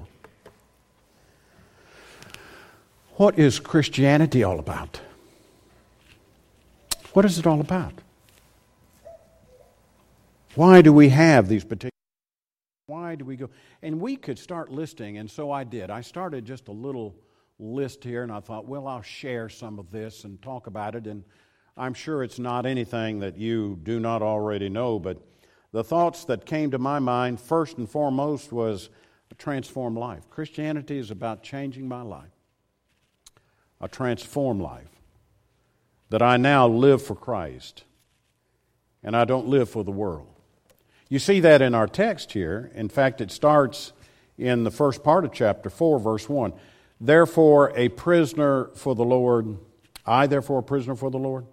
What 3.15 3.39
is 3.39 3.59
Christianity 3.59 4.43
all 4.43 4.59
about? 4.59 4.99
What 7.13 7.25
is 7.25 7.39
it 7.39 7.47
all 7.47 7.61
about? 7.61 7.93
Why 10.55 10.81
do 10.81 10.91
we 10.91 11.09
have 11.09 11.47
these 11.47 11.63
particular 11.63 11.91
why 12.87 13.15
do 13.15 13.25
we 13.25 13.35
go 13.35 13.49
and 13.81 13.99
we 13.99 14.15
could 14.15 14.39
start 14.39 14.71
listing 14.71 15.17
and 15.17 15.29
so 15.29 15.51
I 15.51 15.65
did. 15.65 15.89
I 15.89 15.99
started 15.99 16.45
just 16.45 16.69
a 16.69 16.71
little 16.71 17.17
list 17.59 18.01
here 18.01 18.23
and 18.23 18.31
I 18.31 18.39
thought, 18.39 18.65
well, 18.65 18.87
I'll 18.87 19.01
share 19.01 19.49
some 19.49 19.77
of 19.77 19.91
this 19.91 20.23
and 20.23 20.41
talk 20.41 20.67
about 20.67 20.95
it 20.95 21.05
and 21.05 21.25
I'm 21.75 21.93
sure 21.93 22.23
it's 22.23 22.39
not 22.39 22.65
anything 22.65 23.19
that 23.19 23.35
you 23.35 23.77
do 23.83 23.99
not 23.99 24.21
already 24.21 24.69
know, 24.69 24.99
but 24.99 25.21
the 25.73 25.83
thoughts 25.83 26.23
that 26.25 26.45
came 26.45 26.71
to 26.71 26.77
my 26.77 26.97
mind 26.99 27.41
first 27.41 27.77
and 27.77 27.89
foremost 27.89 28.53
was 28.53 28.89
a 29.31 29.35
transformed 29.35 29.97
life. 29.97 30.29
Christianity 30.29 30.97
is 30.97 31.11
about 31.11 31.43
changing 31.43 31.89
my 31.89 32.03
life, 32.03 32.31
a 33.81 33.89
transformed 33.89 34.61
life. 34.61 35.01
That 36.09 36.21
I 36.21 36.37
now 36.37 36.69
live 36.69 37.01
for 37.01 37.15
Christ 37.15 37.83
and 39.03 39.13
I 39.13 39.25
don't 39.25 39.49
live 39.49 39.69
for 39.69 39.83
the 39.83 39.91
world. 39.91 40.36
You 41.09 41.19
see 41.19 41.39
that 41.39 41.61
in 41.61 41.73
our 41.73 41.87
text 41.87 42.33
here. 42.33 42.71
In 42.75 42.89
fact, 42.89 43.21
it 43.21 43.31
starts 43.31 43.93
in 44.37 44.63
the 44.63 44.71
first 44.71 45.03
part 45.03 45.25
of 45.25 45.31
chapter 45.31 45.69
4, 45.69 45.99
verse 45.99 46.27
1. 46.27 46.53
Therefore, 46.99 47.71
a 47.75 47.89
prisoner 47.89 48.69
for 48.75 48.93
the 48.95 49.05
Lord, 49.05 49.57
I, 50.05 50.27
therefore, 50.27 50.59
a 50.59 50.63
prisoner 50.63 50.95
for 50.95 51.09
the 51.09 51.19
Lord, 51.19 51.45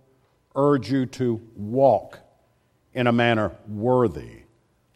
urge 0.57 0.91
you 0.91 1.07
to 1.07 1.41
walk 1.55 2.19
in 2.93 3.07
a 3.07 3.13
manner 3.13 3.53
worthy 3.69 4.43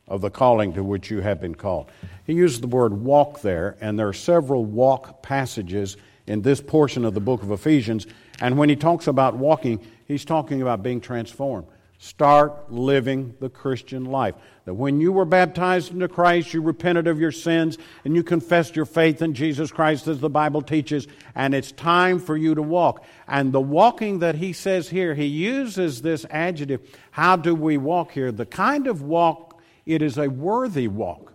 of 0.06 0.22
the 0.22 0.30
calling 0.30 0.72
to 0.72 0.82
which 0.82 1.10
you 1.10 1.20
have 1.20 1.40
been 1.40 1.54
called. 1.54 1.90
He 2.24 2.32
uses 2.32 2.60
the 2.60 2.66
word 2.66 2.92
walk 2.92 3.42
there, 3.42 3.76
and 3.80 3.98
there 3.98 4.08
are 4.08 4.14
several 4.14 4.64
walk 4.64 5.22
passages 5.22 5.96
in 6.26 6.42
this 6.42 6.60
portion 6.60 7.04
of 7.04 7.14
the 7.14 7.20
book 7.20 7.42
of 7.42 7.50
Ephesians. 7.50 8.06
And 8.40 8.58
when 8.58 8.68
he 8.68 8.76
talks 8.76 9.06
about 9.06 9.36
walking, 9.36 9.80
he's 10.06 10.24
talking 10.24 10.62
about 10.62 10.82
being 10.82 11.00
transformed. 11.00 11.66
Start 12.00 12.70
living 12.70 13.34
the 13.40 13.50
Christian 13.50 14.04
life. 14.04 14.36
That 14.66 14.74
when 14.74 15.00
you 15.00 15.10
were 15.10 15.24
baptized 15.24 15.92
into 15.92 16.06
Christ, 16.06 16.54
you 16.54 16.62
repented 16.62 17.08
of 17.08 17.18
your 17.18 17.32
sins 17.32 17.76
and 18.04 18.14
you 18.14 18.22
confessed 18.22 18.76
your 18.76 18.84
faith 18.84 19.20
in 19.20 19.34
Jesus 19.34 19.72
Christ 19.72 20.06
as 20.06 20.20
the 20.20 20.30
Bible 20.30 20.62
teaches, 20.62 21.08
and 21.34 21.54
it's 21.54 21.72
time 21.72 22.20
for 22.20 22.36
you 22.36 22.54
to 22.54 22.62
walk. 22.62 23.04
And 23.26 23.52
the 23.52 23.60
walking 23.60 24.20
that 24.20 24.36
he 24.36 24.52
says 24.52 24.88
here, 24.88 25.16
he 25.16 25.26
uses 25.26 26.02
this 26.02 26.24
adjective. 26.30 26.88
How 27.10 27.34
do 27.34 27.52
we 27.52 27.78
walk 27.78 28.12
here? 28.12 28.30
The 28.30 28.46
kind 28.46 28.86
of 28.86 29.02
walk, 29.02 29.60
it 29.84 30.00
is 30.00 30.18
a 30.18 30.28
worthy 30.28 30.86
walk. 30.86 31.32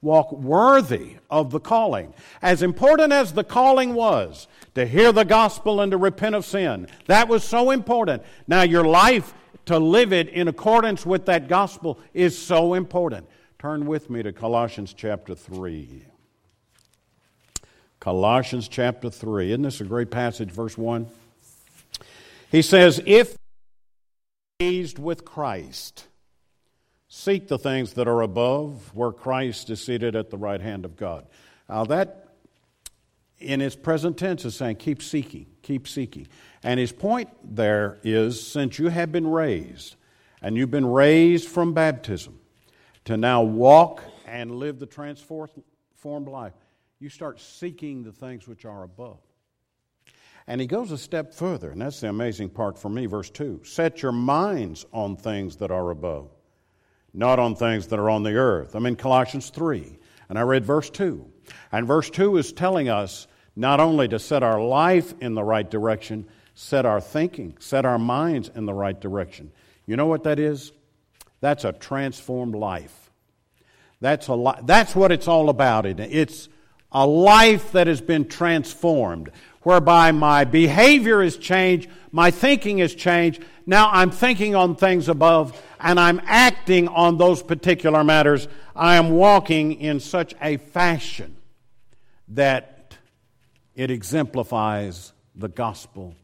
Walk 0.00 0.32
worthy 0.32 1.16
of 1.28 1.50
the 1.50 1.60
calling. 1.60 2.14
As 2.40 2.62
important 2.62 3.12
as 3.12 3.34
the 3.34 3.44
calling 3.44 3.92
was 3.92 4.48
to 4.74 4.86
hear 4.86 5.12
the 5.12 5.24
gospel 5.24 5.80
and 5.80 5.90
to 5.90 5.98
repent 5.98 6.34
of 6.34 6.46
sin, 6.46 6.86
that 7.06 7.28
was 7.28 7.44
so 7.44 7.70
important. 7.70 8.22
Now, 8.46 8.62
your 8.62 8.84
life 8.84 9.34
to 9.66 9.78
live 9.78 10.12
it 10.12 10.28
in 10.28 10.48
accordance 10.48 11.04
with 11.04 11.26
that 11.26 11.48
gospel 11.48 11.98
is 12.14 12.36
so 12.36 12.74
important. 12.74 13.28
Turn 13.58 13.86
with 13.86 14.10
me 14.10 14.22
to 14.22 14.32
Colossians 14.32 14.92
chapter 14.92 15.34
3. 15.34 16.04
Colossians 18.00 18.68
chapter 18.68 19.10
3. 19.10 19.50
Isn't 19.50 19.62
this 19.62 19.80
a 19.80 19.84
great 19.84 20.10
passage, 20.10 20.50
verse 20.50 20.78
1? 20.78 21.06
He 22.50 22.62
says, 22.62 23.00
If 23.04 23.36
raised 24.60 24.98
with 24.98 25.24
Christ, 25.24 26.06
seek 27.08 27.48
the 27.48 27.58
things 27.58 27.94
that 27.94 28.06
are 28.06 28.22
above, 28.22 28.94
where 28.94 29.12
Christ 29.12 29.70
is 29.70 29.82
seated 29.82 30.14
at 30.14 30.30
the 30.30 30.38
right 30.38 30.60
hand 30.60 30.84
of 30.84 30.96
God. 30.96 31.26
Now, 31.68 31.84
that 31.86 32.26
in 33.38 33.60
its 33.60 33.76
present 33.76 34.16
tense 34.16 34.44
is 34.44 34.54
saying, 34.54 34.76
keep 34.76 35.02
seeking, 35.02 35.46
keep 35.62 35.86
seeking. 35.86 36.26
And 36.66 36.80
his 36.80 36.90
point 36.90 37.28
there 37.44 37.98
is 38.02 38.44
since 38.44 38.76
you 38.76 38.88
have 38.88 39.12
been 39.12 39.28
raised, 39.28 39.94
and 40.42 40.56
you've 40.56 40.72
been 40.72 40.84
raised 40.84 41.48
from 41.48 41.74
baptism 41.74 42.40
to 43.04 43.16
now 43.16 43.44
walk 43.44 44.02
and 44.26 44.56
live 44.56 44.80
the 44.80 44.86
transformed 44.86 46.28
life, 46.28 46.54
you 46.98 47.08
start 47.08 47.40
seeking 47.40 48.02
the 48.02 48.10
things 48.10 48.48
which 48.48 48.64
are 48.64 48.82
above. 48.82 49.18
And 50.48 50.60
he 50.60 50.66
goes 50.66 50.90
a 50.90 50.98
step 50.98 51.32
further, 51.32 51.70
and 51.70 51.80
that's 51.80 52.00
the 52.00 52.08
amazing 52.08 52.50
part 52.50 52.76
for 52.76 52.88
me. 52.88 53.06
Verse 53.06 53.30
2 53.30 53.60
Set 53.62 54.02
your 54.02 54.10
minds 54.10 54.86
on 54.92 55.16
things 55.16 55.54
that 55.58 55.70
are 55.70 55.90
above, 55.90 56.30
not 57.14 57.38
on 57.38 57.54
things 57.54 57.86
that 57.86 58.00
are 58.00 58.10
on 58.10 58.24
the 58.24 58.34
earth. 58.34 58.74
I'm 58.74 58.86
in 58.86 58.96
Colossians 58.96 59.50
3, 59.50 60.00
and 60.28 60.36
I 60.36 60.42
read 60.42 60.64
verse 60.64 60.90
2. 60.90 61.24
And 61.70 61.86
verse 61.86 62.10
2 62.10 62.38
is 62.38 62.52
telling 62.52 62.88
us 62.88 63.28
not 63.54 63.78
only 63.78 64.08
to 64.08 64.18
set 64.18 64.42
our 64.42 64.60
life 64.60 65.14
in 65.20 65.34
the 65.34 65.44
right 65.44 65.70
direction, 65.70 66.26
set 66.58 66.86
our 66.86 67.02
thinking, 67.02 67.54
set 67.60 67.84
our 67.84 67.98
minds 67.98 68.50
in 68.54 68.64
the 68.64 68.72
right 68.72 68.98
direction. 68.98 69.52
You 69.84 69.94
know 69.94 70.06
what 70.06 70.24
that 70.24 70.38
is? 70.38 70.72
That's 71.40 71.64
a 71.64 71.72
transformed 71.72 72.54
life. 72.54 73.10
That's, 74.00 74.28
a 74.28 74.34
li- 74.34 74.60
that's 74.64 74.96
what 74.96 75.12
it's 75.12 75.28
all 75.28 75.50
about. 75.50 75.84
It's 75.84 76.48
a 76.90 77.06
life 77.06 77.72
that 77.72 77.86
has 77.86 78.00
been 78.00 78.26
transformed, 78.26 79.30
whereby 79.62 80.12
my 80.12 80.44
behavior 80.44 81.22
is 81.22 81.36
changed, 81.36 81.90
my 82.10 82.30
thinking 82.30 82.78
is 82.78 82.94
changed. 82.94 83.44
Now 83.66 83.90
I'm 83.92 84.10
thinking 84.10 84.54
on 84.54 84.76
things 84.76 85.10
above, 85.10 85.62
and 85.78 86.00
I'm 86.00 86.22
acting 86.24 86.88
on 86.88 87.18
those 87.18 87.42
particular 87.42 88.02
matters. 88.02 88.48
I 88.74 88.96
am 88.96 89.10
walking 89.10 89.74
in 89.74 90.00
such 90.00 90.34
a 90.40 90.56
fashion 90.56 91.36
that 92.28 92.96
it 93.74 93.90
exemplifies 93.90 95.12
the 95.34 95.48
gospel. 95.48 96.14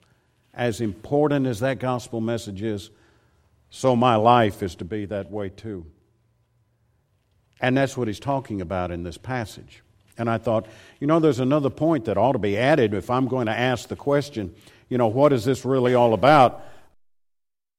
As 0.54 0.80
important 0.80 1.46
as 1.46 1.60
that 1.60 1.78
gospel 1.78 2.20
message 2.20 2.62
is, 2.62 2.90
so 3.70 3.96
my 3.96 4.16
life 4.16 4.62
is 4.62 4.74
to 4.76 4.84
be 4.84 5.06
that 5.06 5.30
way 5.30 5.48
too. 5.48 5.86
And 7.60 7.76
that's 7.76 7.96
what 7.96 8.08
he's 8.08 8.20
talking 8.20 8.60
about 8.60 8.90
in 8.90 9.02
this 9.02 9.16
passage. 9.16 9.82
And 10.18 10.28
I 10.28 10.36
thought, 10.36 10.66
you 11.00 11.06
know, 11.06 11.20
there's 11.20 11.40
another 11.40 11.70
point 11.70 12.04
that 12.04 12.18
ought 12.18 12.32
to 12.32 12.38
be 12.38 12.58
added 12.58 12.92
if 12.92 13.08
I'm 13.08 13.28
going 13.28 13.46
to 13.46 13.58
ask 13.58 13.88
the 13.88 13.96
question, 13.96 14.54
you 14.88 14.98
know, 14.98 15.06
what 15.06 15.32
is 15.32 15.44
this 15.44 15.64
really 15.64 15.94
all 15.94 16.12
about? 16.12 16.62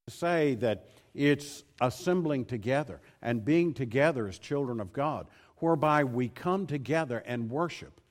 To 0.07 0.13
say 0.13 0.55
that 0.55 0.89
it's 1.13 1.63
assembling 1.79 2.45
together 2.45 2.99
and 3.21 3.45
being 3.45 3.73
together 3.73 4.27
as 4.27 4.39
children 4.39 4.79
of 4.79 4.93
God, 4.93 5.27
whereby 5.57 6.03
we 6.05 6.29
come 6.29 6.65
together 6.65 7.21
and 7.25 7.51
worship 7.51 8.01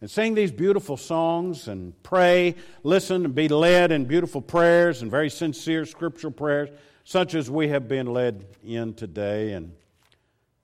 and 0.00 0.10
sing 0.10 0.34
these 0.34 0.52
beautiful 0.52 0.96
songs 0.96 1.66
and 1.66 2.00
pray, 2.02 2.54
listen, 2.84 3.24
and 3.24 3.34
be 3.34 3.48
led 3.48 3.90
in 3.90 4.04
beautiful 4.04 4.40
prayers 4.40 5.02
and 5.02 5.10
very 5.10 5.28
sincere 5.28 5.84
scriptural 5.84 6.32
prayers, 6.32 6.68
such 7.04 7.34
as 7.34 7.50
we 7.50 7.68
have 7.68 7.88
been 7.88 8.06
led 8.06 8.44
in 8.64 8.94
today 8.94 9.52
and 9.52 9.72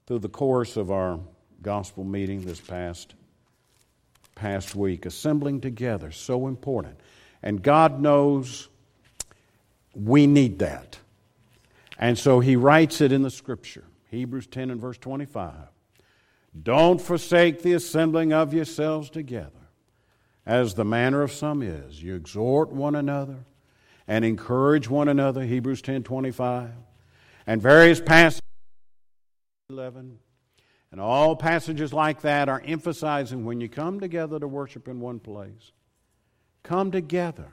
through 0.07 0.21
the 0.21 0.29
course 0.29 0.77
of 0.77 0.91
our 0.91 1.19
gospel 1.63 2.05
meeting 2.05 2.43
this 2.43 2.61
past 2.61 3.15
past 4.35 4.75
week 4.75 5.07
assembling 5.07 5.61
together 5.61 6.11
so 6.11 6.49
important. 6.49 6.99
And 7.43 7.63
God 7.63 8.01
knows 8.01 8.69
we 9.95 10.27
need 10.27 10.59
that. 10.59 10.99
And 11.99 12.19
so 12.19 12.41
he 12.41 12.57
writes 12.57 13.01
it 13.01 13.13
in 13.13 13.23
the 13.23 13.31
scripture 13.31 13.85
Hebrews 14.11 14.47
10 14.49 14.71
and 14.71 14.81
verse 14.81 14.99
25 14.99 15.55
don't 16.61 17.01
forsake 17.01 17.63
the 17.63 17.73
assembling 17.73 18.33
of 18.33 18.55
yourselves 18.55 19.11
together, 19.11 19.51
as 20.47 20.75
the 20.75 20.85
manner 20.85 21.23
of 21.23 21.33
some 21.33 21.63
is. 21.63 22.03
You 22.03 22.15
exhort 22.15 22.71
one 22.71 22.95
another 22.95 23.45
and 24.07 24.25
encourage 24.25 24.89
one 24.89 25.09
another, 25.09 25.43
Hebrews 25.45 25.83
10 25.83 26.03
25, 26.05 26.71
and 27.47 27.61
various 27.61 28.01
passages 28.01 28.41
11. 29.71 30.19
And 30.93 31.01
all 31.01 31.35
passages 31.35 31.93
like 31.93 32.21
that 32.21 32.49
are 32.49 32.63
emphasizing 32.65 33.45
when 33.45 33.61
you 33.61 33.69
come 33.69 33.99
together 33.99 34.39
to 34.39 34.47
worship 34.47 34.87
in 34.87 35.01
one 35.01 35.19
place, 35.19 35.73
come 36.63 36.93
together. 36.93 37.53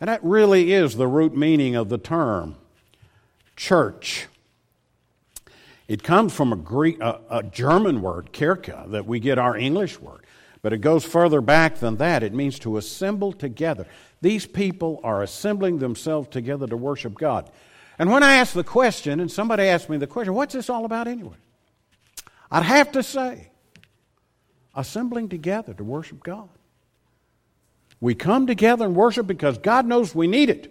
And 0.00 0.08
that 0.08 0.22
really 0.22 0.72
is 0.72 0.96
the 0.96 1.08
root 1.08 1.36
meaning 1.36 1.74
of 1.74 1.88
the 1.88 1.98
term 1.98 2.56
church. 3.56 4.28
It 5.86 6.02
comes 6.02 6.32
from 6.32 6.52
a, 6.52 6.56
Greek, 6.56 7.00
a, 7.00 7.20
a 7.30 7.42
German 7.42 8.00
word, 8.00 8.32
kirche, 8.32 8.90
that 8.90 9.06
we 9.06 9.20
get 9.20 9.38
our 9.38 9.56
English 9.56 10.00
word. 10.00 10.24
But 10.62 10.72
it 10.72 10.78
goes 10.78 11.04
further 11.04 11.42
back 11.42 11.76
than 11.76 11.96
that. 11.96 12.22
It 12.22 12.32
means 12.32 12.58
to 12.60 12.78
assemble 12.78 13.32
together. 13.32 13.86
These 14.22 14.46
people 14.46 15.00
are 15.04 15.22
assembling 15.22 15.78
themselves 15.78 16.28
together 16.28 16.66
to 16.66 16.76
worship 16.76 17.14
God. 17.14 17.50
And 17.98 18.10
when 18.10 18.22
I 18.22 18.36
ask 18.36 18.54
the 18.54 18.64
question, 18.64 19.20
and 19.20 19.30
somebody 19.30 19.64
asked 19.64 19.90
me 19.90 19.98
the 19.98 20.06
question, 20.06 20.32
what's 20.32 20.54
this 20.54 20.70
all 20.70 20.86
about 20.86 21.06
anyway? 21.06 21.36
I'd 22.50 22.62
have 22.62 22.92
to 22.92 23.02
say, 23.02 23.50
assembling 24.74 25.28
together 25.28 25.74
to 25.74 25.84
worship 25.84 26.22
God. 26.22 26.48
We 28.00 28.14
come 28.14 28.46
together 28.46 28.86
and 28.86 28.96
worship 28.96 29.26
because 29.26 29.58
God 29.58 29.86
knows 29.86 30.14
we 30.14 30.26
need 30.26 30.50
it. 30.50 30.70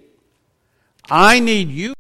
I 1.10 1.40
need 1.40 1.70
you. 1.70 1.94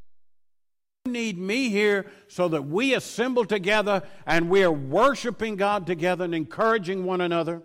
Need 1.13 1.37
me 1.37 1.69
here 1.69 2.07
so 2.27 2.47
that 2.47 2.63
we 2.63 2.95
assemble 2.95 3.45
together 3.45 4.01
and 4.25 4.49
we 4.49 4.63
are 4.63 4.71
worshiping 4.71 5.55
God 5.55 5.85
together 5.85 6.25
and 6.25 6.33
encouraging 6.33 7.05
one 7.05 7.21
another, 7.21 7.61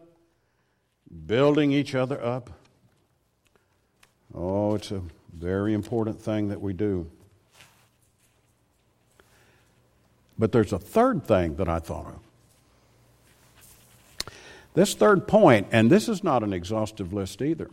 building 1.26 1.72
each 1.72 1.94
other 1.94 2.22
up. 2.22 2.50
Oh, 4.34 4.74
it's 4.74 4.90
a 4.90 5.00
very 5.32 5.72
important 5.72 6.20
thing 6.20 6.48
that 6.48 6.60
we 6.60 6.74
do. 6.74 7.10
But 10.38 10.52
there's 10.52 10.74
a 10.74 10.78
third 10.78 11.24
thing 11.24 11.56
that 11.56 11.70
I 11.70 11.78
thought 11.78 12.06
of. 12.06 12.20
This 14.74 14.92
third 14.94 15.26
point, 15.26 15.68
and 15.72 15.90
this 15.90 16.06
is 16.06 16.22
not 16.22 16.42
an 16.42 16.52
exhaustive 16.52 17.14
list 17.14 17.40
either. 17.40 17.70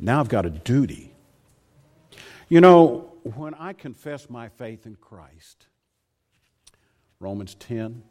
Now 0.00 0.18
I've 0.18 0.28
got 0.28 0.44
a 0.44 0.50
duty. 0.50 1.12
You 2.48 2.60
know, 2.60 3.11
when 3.24 3.54
I 3.54 3.72
confess 3.72 4.28
my 4.28 4.48
faith 4.48 4.86
in 4.86 4.96
Christ, 4.96 5.66
Romans 7.20 7.54
10, 7.54 8.02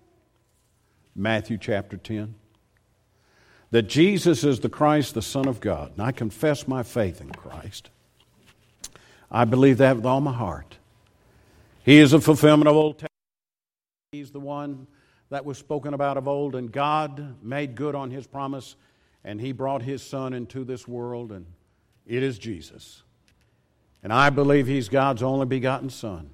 Matthew 1.15 1.58
chapter 1.58 1.98
10, 1.98 2.36
that 3.72 3.84
Jesus 3.84 4.44
is 4.44 4.60
the 4.60 4.70
Christ, 4.70 5.13
the 5.13 5.22
Son 5.22 5.48
of 5.48 5.60
God, 5.60 5.94
and 5.94 6.01
I 6.01 6.12
confess 6.12 6.68
my 6.68 6.84
faith 6.84 7.22
in 7.22 7.32
Christ, 7.32 7.89
I 9.30 9.46
believe 9.46 9.77
that 9.77 9.96
with 9.96 10.06
all 10.06 10.22
my 10.22 10.34
heart. 10.34 10.77
He 11.84 11.98
is 11.98 12.13
a 12.13 12.22
fulfillment 12.22 12.68
of 12.68 12.75
Old 12.75 12.96
Testament. 12.96 13.12
He's 14.12 14.32
the 14.32 14.39
one 14.39 14.88
that 15.30 15.46
was 15.46 15.58
spoken 15.58 15.94
about 15.94 16.18
of 16.18 16.27
old, 16.27 16.56
and 16.56 16.72
God 16.72 17.41
made 17.41 17.75
good 17.75 17.96
on 17.96 18.12
his 18.12 18.27
promise, 18.27 18.75
and 19.24 19.39
he 19.39 19.53
brought 19.53 19.82
his 19.82 20.03
Son 20.03 20.34
into 20.34 20.65
this 20.65 20.88
world, 20.88 21.32
and 21.32 21.46
it 22.06 22.22
is 22.22 22.38
Jesus. 22.38 23.03
And 24.03 24.12
I 24.12 24.29
believe 24.29 24.67
he's 24.67 24.89
God's 24.89 25.22
only 25.22 25.46
begotten 25.46 25.89
Son. 25.89 26.29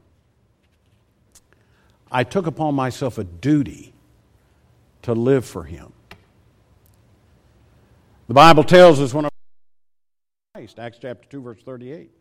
I 2.12 2.24
took 2.24 2.48
upon 2.48 2.76
myself 2.76 3.18
a 3.18 3.24
duty 3.24 3.94
to 5.02 5.14
live 5.14 5.46
for 5.46 5.64
him. 5.64 5.92
The 8.28 8.34
Bible 8.34 8.64
tells 8.64 9.00
us 9.00 9.14
when 9.14 9.28
Christ, 10.54 10.80
Acts 10.80 10.98
chapter 11.02 11.28
2, 11.30 11.42
verse 11.42 11.62
38 11.64 12.12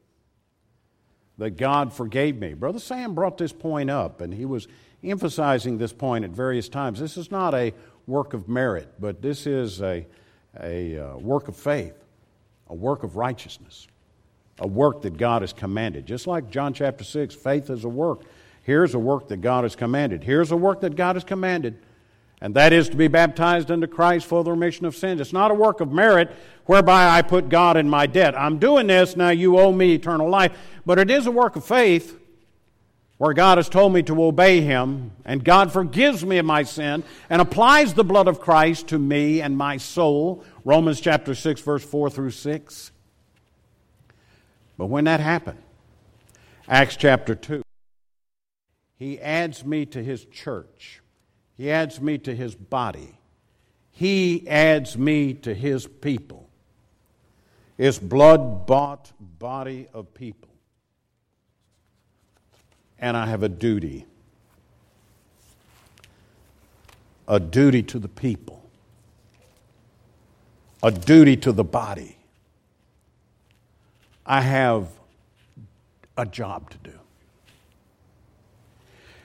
that 1.39 1.51
God 1.57 1.93
forgave 1.93 2.37
me. 2.37 2.55
Brother 2.55 2.79
Sam 2.79 3.15
brought 3.15 3.39
this 3.39 3.53
point 3.53 3.91
up, 3.91 4.21
and 4.21 4.33
he 4.33 4.45
was 4.45 4.69
emphasizing 5.05 5.79
this 5.79 5.93
point 5.93 6.25
at 6.25 6.31
various 6.31 6.69
times. 6.69 6.99
This 6.99 7.17
is 7.17 7.31
not 7.31 7.55
a 7.55 7.75
work 8.07 8.35
of 8.35 8.49
merit, 8.49 8.89
but 8.99 9.21
this 9.21 9.47
is 9.47 9.83
a, 9.83 10.07
a 10.61 10.99
uh, 10.99 11.17
work 11.19 11.49
of 11.49 11.57
faith, 11.57 11.95
a 12.69 12.75
work 12.75 13.03
of 13.03 13.17
righteousness, 13.17 13.87
a 14.59 14.67
work 14.67 15.03
that 15.03 15.17
God 15.17 15.43
has 15.43 15.53
commanded. 15.53 16.07
Just 16.07 16.27
like 16.27 16.51
John 16.51 16.73
chapter 16.73 17.05
6, 17.05 17.35
faith 17.35 17.71
is 17.71 17.85
a 17.85 17.89
work. 17.89 18.23
Here's 18.63 18.95
a 18.95 18.99
work 18.99 19.29
that 19.29 19.41
God 19.41 19.65
has 19.65 19.77
commanded. 19.77 20.25
Here's 20.25 20.51
a 20.51 20.57
work 20.57 20.81
that 20.81 20.97
God 20.97 21.17
has 21.17 21.25
commanded 21.25 21.79
and 22.41 22.55
that 22.55 22.73
is 22.73 22.91
to 22.91 22.97
be 22.97 23.09
baptized 23.09 23.71
into 23.71 23.87
Christ 23.87 24.27
for 24.27 24.45
the 24.45 24.51
remission 24.51 24.85
of 24.85 24.95
sins. 24.95 25.21
It's 25.21 25.33
not 25.33 25.51
a 25.51 25.55
work 25.55 25.81
of 25.81 25.91
merit 25.91 26.31
whereby 26.67 27.09
I 27.17 27.23
put 27.23 27.49
God 27.49 27.77
in 27.77 27.89
my 27.89 28.07
debt. 28.07 28.39
I'm 28.39 28.59
doing 28.59 28.87
this, 28.87 29.17
now 29.17 29.31
you 29.31 29.59
owe 29.59 29.73
me 29.73 29.95
eternal 29.95 30.29
life. 30.29 30.53
But 30.85 30.99
it 30.99 31.11
is 31.11 31.27
a 31.27 31.31
work 31.31 31.57
of 31.57 31.65
faith 31.65 32.19
where 33.17 33.33
God 33.33 33.57
has 33.57 33.71
told 33.71 33.95
me 33.95 34.03
to 34.03 34.23
obey 34.23 34.61
Him, 34.61 35.13
and 35.25 35.43
God 35.43 35.73
forgives 35.73 36.23
me 36.23 36.37
of 36.37 36.45
my 36.45 36.65
sin 36.65 37.03
and 37.31 37.41
applies 37.41 37.95
the 37.95 38.05
blood 38.05 38.29
of 38.29 38.41
Christ 38.41 38.89
to 38.89 38.99
me 38.99 39.41
and 39.41 39.57
my 39.57 39.79
soul. 39.79 40.45
Romans 40.65 41.01
chapter 41.01 41.35
6, 41.35 41.63
verse 41.63 41.85
4 41.85 42.11
through 42.11 42.33
6. 42.33 42.93
But 44.77 44.87
when 44.87 45.05
that 45.05 45.21
happened, 45.21 45.63
Acts 46.69 46.97
chapter 46.97 47.35
2, 47.35 47.63
He 48.97 49.21
adds 49.21 49.65
me 49.65 49.87
to 49.87 50.03
His 50.03 50.25
church. 50.27 51.01
He 51.57 51.71
adds 51.71 52.01
me 52.01 52.19
to 52.19 52.35
his 52.35 52.55
body. 52.55 53.19
He 53.91 54.47
adds 54.47 54.99
me 54.99 55.33
to 55.35 55.55
his 55.55 55.87
people. 55.87 56.51
His 57.79 57.99
blood 57.99 58.67
bought 58.67 59.13
body 59.21 59.89
of 59.95 60.13
people. 60.13 60.51
And 62.99 63.17
I 63.17 63.27
have 63.27 63.43
a 63.43 63.49
duty 63.49 64.07
a 67.29 67.41
duty 67.41 67.83
to 67.83 67.99
the 67.99 68.07
people, 68.07 68.63
a 70.81 70.93
duty 70.93 71.37
to 71.37 71.51
the 71.51 71.65
body. 71.65 72.17
I 74.27 74.41
have 74.41 74.89
a 76.17 76.27
job 76.27 76.71
to 76.71 76.79
do. 76.79 76.99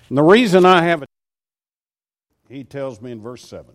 And 0.09 0.17
the 0.17 0.23
reason 0.23 0.65
I 0.65 0.83
have 0.83 1.01
a 1.01 1.05
he 2.49 2.65
tells 2.65 3.01
me 3.01 3.11
in 3.11 3.21
verse 3.21 3.47
7 3.47 3.73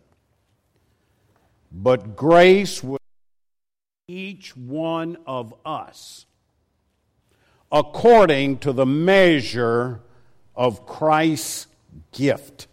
But 1.73 2.15
grace 2.15 2.85
will 2.85 2.99
each 4.07 4.57
one 4.57 5.17
of 5.27 5.55
us 5.65 6.27
according 7.73 8.59
to 8.59 8.73
the 8.73 8.87
measure 8.87 10.01
of 10.55 10.87
Christ's 10.87 11.67
gift. 12.13 12.69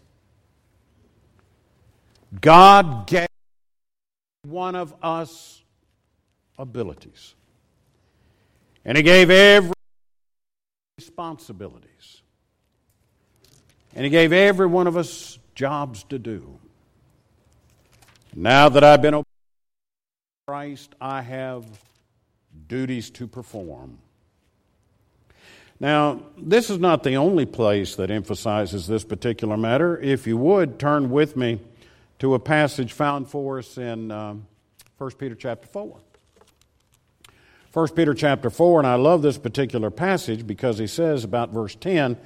God 2.40 3.06
gave 3.06 3.26
one 4.46 4.74
of 4.74 4.94
us 5.02 5.62
abilities, 6.58 7.34
and 8.84 8.96
He 8.96 9.02
gave 9.02 9.30
every 9.30 9.72
responsibilities, 10.98 12.22
and 13.94 14.04
He 14.04 14.10
gave 14.10 14.32
every 14.32 14.66
one 14.66 14.86
of 14.86 14.96
us 14.96 15.38
jobs 15.54 16.04
to 16.04 16.18
do. 16.18 16.58
Now 18.34 18.68
that 18.68 18.82
I've 18.82 19.00
been 19.00 19.14
obedient 19.14 19.28
Christ, 20.46 20.94
I 21.00 21.22
have 21.22 21.64
duties 22.68 23.08
to 23.12 23.26
perform. 23.26 23.96
Now, 25.80 26.20
this 26.36 26.68
is 26.68 26.78
not 26.78 27.02
the 27.02 27.14
only 27.14 27.46
place 27.46 27.96
that 27.96 28.10
emphasizes 28.10 28.86
this 28.86 29.04
particular 29.04 29.56
matter. 29.56 29.98
If 29.98 30.26
you 30.26 30.36
would, 30.36 30.78
turn 30.78 31.08
with 31.10 31.34
me 31.34 31.60
to 32.18 32.34
a 32.34 32.38
passage 32.38 32.92
found 32.92 33.30
for 33.30 33.58
us 33.58 33.78
in 33.78 34.10
um, 34.10 34.46
1 34.98 35.12
Peter 35.12 35.34
chapter 35.34 35.66
4. 35.66 35.96
1 37.74 37.88
Peter 37.88 38.14
chapter 38.14 38.48
4, 38.48 38.80
and 38.80 38.86
I 38.86 38.94
love 38.94 39.20
this 39.20 39.36
particular 39.36 39.90
passage 39.90 40.46
because 40.46 40.78
he 40.78 40.86
says 40.86 41.24
about 41.24 41.50
verse 41.50 41.74
10 41.74 42.16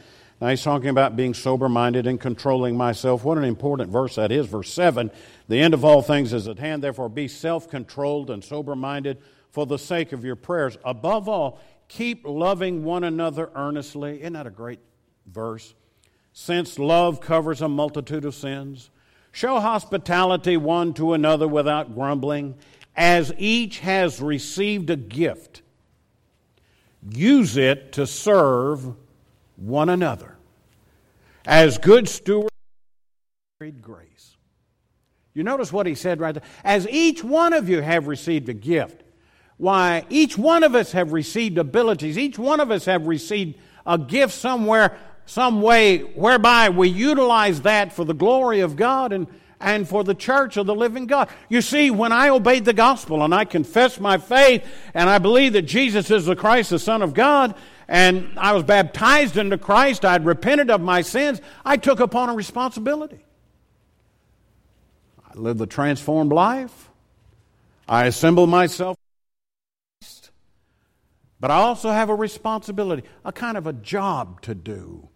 now 0.41 0.49
he's 0.49 0.63
talking 0.63 0.89
about 0.89 1.17
being 1.17 1.35
sober 1.35 1.69
minded 1.69 2.07
and 2.07 2.21
controlling 2.21 2.77
myself. 2.77 3.25
What 3.25 3.39
an 3.39 3.45
important 3.45 3.91
verse 3.91 4.15
that 4.15 4.31
is. 4.31 4.47
Verse 4.47 4.73
7 4.73 5.11
The 5.49 5.61
end 5.61 5.75
of 5.75 5.85
all 5.85 6.03
things 6.03 6.33
is 6.33 6.47
at 6.47 6.59
hand, 6.59 6.83
therefore 6.83 7.09
be 7.09 7.29
self 7.29 7.69
controlled 7.69 8.31
and 8.31 8.45
sober 8.45 8.77
minded 8.77 9.19
for 9.51 9.67
the 9.67 9.79
sake 9.79 10.13
of 10.13 10.25
your 10.25 10.37
prayers. 10.37 10.79
Above 10.85 11.29
all, 11.29 11.59
keep 11.89 12.25
loving 12.25 12.85
one 12.85 13.03
another 13.03 13.51
earnestly. 13.55 14.21
Isn't 14.21 14.35
that 14.35 14.47
a 14.47 14.51
great 14.51 14.81
verse? 15.27 15.75
Since 16.33 16.79
love 16.79 17.21
covers 17.21 17.61
a 17.61 17.69
multitude 17.69 18.25
of 18.25 18.35
sins, 18.35 18.91
show 19.33 19.59
hospitality 19.59 20.57
one 20.57 20.95
to 20.95 21.15
another 21.15 21.49
without 21.49 21.95
grumbling, 21.97 22.55
as 22.99 23.33
each 23.39 23.79
has 23.79 24.21
received 24.21 24.91
a 24.91 24.97
gift. 24.97 25.63
Use 27.09 27.57
it 27.57 27.93
to 27.93 28.09
serve 28.09 28.93
one 29.55 29.89
another 29.89 30.37
as 31.47 31.79
good 31.79 32.09
stewards 32.09 32.51
of 33.61 33.81
grace. 33.81 34.37
You 35.33 35.45
notice 35.45 35.73
what 35.73 35.87
he 35.87 35.95
said 35.95 36.21
right 36.21 36.35
there? 36.35 36.43
As 36.65 36.89
each 36.89 37.23
one 37.23 37.53
of 37.53 37.69
you 37.69 37.81
have 37.81 38.09
received 38.09 38.49
a 38.49 38.55
gift. 38.55 39.05
Why, 39.59 40.05
each 40.11 40.37
one 40.37 40.65
of 40.65 40.75
us 40.75 40.91
have 40.91 41.13
received 41.13 41.57
abilities. 41.57 42.19
Each 42.19 42.37
one 42.37 42.59
of 42.59 42.73
us 42.73 42.85
have 42.87 43.07
received 43.07 43.59
a 43.87 43.97
gift 43.97 44.35
somewhere 44.35 44.99
some 45.25 45.63
way 45.63 45.99
whereby 45.99 46.71
we 46.71 46.89
utilize 46.89 47.61
that 47.63 47.93
for 47.93 48.05
the 48.05 48.15
glory 48.15 48.59
of 48.61 48.75
God 48.75 49.13
and, 49.13 49.29
and 49.61 49.89
for 49.89 50.05
the 50.05 50.15
church 50.15 50.57
of 50.57 50.67
the 50.67 50.75
living 50.75 51.07
God. 51.07 51.29
You 51.49 51.63
see, 51.63 51.91
when 51.91 52.13
I 52.13 52.29
obeyed 52.29 52.65
the 52.65 52.73
gospel 52.73 53.23
and 53.23 53.35
I 53.35 53.45
confessed 53.45 54.01
my 54.01 54.19
faith 54.19 54.65
and 54.95 55.11
I 55.11 55.19
believe 55.19 55.55
that 55.55 55.63
Jesus 55.63 56.11
is 56.11 56.27
the 56.27 56.37
Christ, 56.37 56.71
the 56.71 56.79
Son 56.79 57.03
of 57.03 57.15
God, 57.15 57.55
and 57.89 58.39
I 58.39 58.53
was 58.53 58.63
baptized 58.63 59.37
into 59.37 59.59
Christ, 59.59 60.05
I'd 60.05 60.25
repented 60.25 60.71
of 60.71 60.81
my 60.81 61.01
sins, 61.01 61.41
I 61.65 61.77
took 61.77 62.01
upon 62.01 62.29
a 62.29 62.35
responsibility. 62.35 63.25
I 65.25 65.39
lived 65.39 65.61
a 65.61 65.67
transformed 65.67 66.33
life. 66.33 66.91
I 67.89 68.05
assembled 68.07 68.51
myself. 68.51 68.97
But 71.41 71.51
I 71.51 71.57
also 71.57 71.91
have 71.91 72.11
a 72.11 72.15
responsibility, 72.15 73.05
a 73.25 73.33
kind 73.33 73.57
of 73.57 73.67
a 73.67 73.73
job 73.73 74.41
to 74.43 74.55
do. 74.55 75.09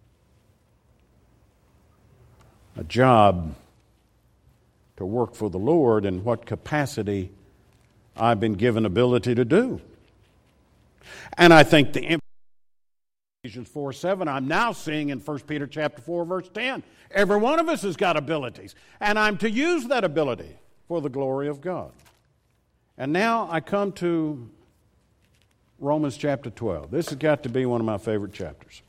A 2.75 2.83
job 2.83 3.55
to 4.97 5.05
work 5.05 5.35
for 5.35 5.49
the 5.49 5.59
Lord 5.59 6.05
in 6.05 6.23
what 6.23 6.45
capacity 6.45 7.31
I've 8.15 8.39
been 8.39 8.53
given 8.53 8.85
ability 8.85 9.35
to 9.35 9.45
do. 9.45 9.81
And 11.37 11.53
I 11.53 11.63
think 11.63 11.93
the 11.93 12.19
Ephesians 13.43 13.67
4 13.67 13.91
7, 13.91 14.27
I'm 14.27 14.47
now 14.47 14.71
seeing 14.71 15.09
in 15.09 15.19
1 15.19 15.39
Peter 15.41 15.67
chapter 15.67 16.01
4, 16.01 16.25
verse 16.25 16.49
10. 16.53 16.83
Every 17.11 17.37
one 17.37 17.59
of 17.59 17.67
us 17.67 17.81
has 17.81 17.97
got 17.97 18.15
abilities, 18.15 18.75
and 18.99 19.19
I'm 19.19 19.37
to 19.37 19.49
use 19.49 19.87
that 19.87 20.03
ability 20.03 20.55
for 20.87 21.01
the 21.01 21.09
glory 21.09 21.47
of 21.47 21.59
God. 21.59 21.91
And 22.97 23.11
now 23.11 23.47
I 23.51 23.59
come 23.59 23.91
to 23.93 24.49
Romans 25.79 26.15
chapter 26.15 26.49
12. 26.49 26.91
This 26.91 27.09
has 27.09 27.17
got 27.17 27.43
to 27.43 27.49
be 27.49 27.65
one 27.65 27.81
of 27.81 27.85
my 27.85 27.97
favorite 27.97 28.33
chapters. 28.33 28.81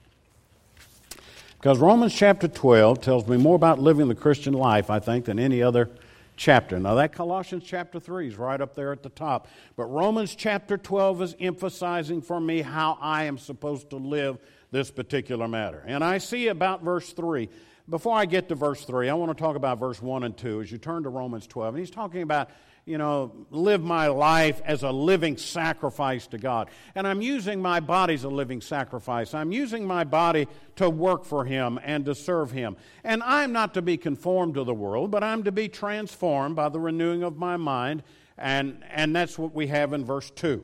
Because 1.64 1.79
Romans 1.79 2.12
chapter 2.12 2.46
12 2.46 3.00
tells 3.00 3.27
me 3.27 3.38
more 3.38 3.57
about 3.57 3.79
living 3.79 4.07
the 4.07 4.14
Christian 4.14 4.53
life, 4.53 4.90
I 4.90 4.98
think, 4.98 5.24
than 5.24 5.38
any 5.38 5.62
other 5.62 5.88
chapter. 6.37 6.79
Now, 6.79 6.96
that 6.96 7.14
Colossians 7.14 7.64
chapter 7.64 7.98
3 7.98 8.29
is 8.29 8.37
right 8.37 8.61
up 8.61 8.74
there 8.74 8.92
at 8.92 9.03
the 9.03 9.09
top. 9.09 9.48
But 9.74 9.87
Romans 9.87 10.35
chapter 10.35 10.77
12 10.77 11.22
is 11.22 11.35
emphasizing 11.40 12.20
for 12.20 12.38
me 12.38 12.61
how 12.61 12.98
I 13.00 13.24
am 13.24 13.38
supposed 13.38 13.88
to 13.88 13.96
live 13.96 14.37
this 14.72 14.90
particular 14.90 15.48
matter. 15.48 15.83
And 15.87 16.05
I 16.05 16.18
see 16.18 16.48
about 16.48 16.83
verse 16.83 17.14
3. 17.14 17.48
Before 17.88 18.14
I 18.14 18.27
get 18.27 18.50
to 18.50 18.55
verse 18.55 18.85
3, 18.85 19.09
I 19.09 19.14
want 19.14 19.35
to 19.35 19.42
talk 19.42 19.57
about 19.57 19.81
verse 19.81 20.03
1 20.03 20.22
and 20.24 20.37
2 20.37 20.61
as 20.61 20.70
you 20.70 20.77
turn 20.77 21.05
to 21.05 21.09
Romans 21.09 21.46
12. 21.46 21.77
And 21.77 21.81
he's 21.81 21.90
talking 21.90 22.20
about 22.20 22.50
you 22.87 22.99
know, 22.99 23.33
live 23.51 23.83
my 23.83 24.09
life 24.09 24.61
as 24.64 24.83
a 24.83 24.90
living 24.90 25.38
sacrifice 25.38 26.27
to 26.29 26.38
God. 26.38 26.68
And 26.94 27.07
I'm 27.07 27.23
using 27.23 27.62
my 27.62 27.81
body 27.81 28.12
as 28.12 28.25
a 28.25 28.29
living 28.29 28.61
sacrifice. 28.61 29.33
I'm 29.33 29.53
using 29.53 29.87
my 29.87 30.05
body 30.05 30.47
to 30.77 30.90
work 30.90 31.25
for 31.25 31.44
Him 31.47 31.81
and 31.83 32.05
to 32.05 32.14
serve 32.14 32.51
Him. 32.51 32.77
And 33.03 33.23
I'm 33.23 33.53
not 33.53 33.75
to 33.75 33.83
be 33.83 33.97
conformed 33.97 34.55
to 34.55 34.64
the 34.64 34.75
world, 34.75 35.11
but 35.11 35.25
I'm 35.25 35.44
to 35.44 35.53
be 35.53 35.68
transformed 35.68 36.57
by 36.57 36.68
the 36.68 36.79
renewing 36.79 37.23
of 37.23 37.38
my 37.38 37.57
mind. 37.57 38.03
And, 38.37 38.85
and 38.90 39.16
that's 39.16 39.38
what 39.38 39.55
we 39.55 39.68
have 39.68 39.94
in 39.94 40.05
verse 40.05 40.31
2. 40.31 40.62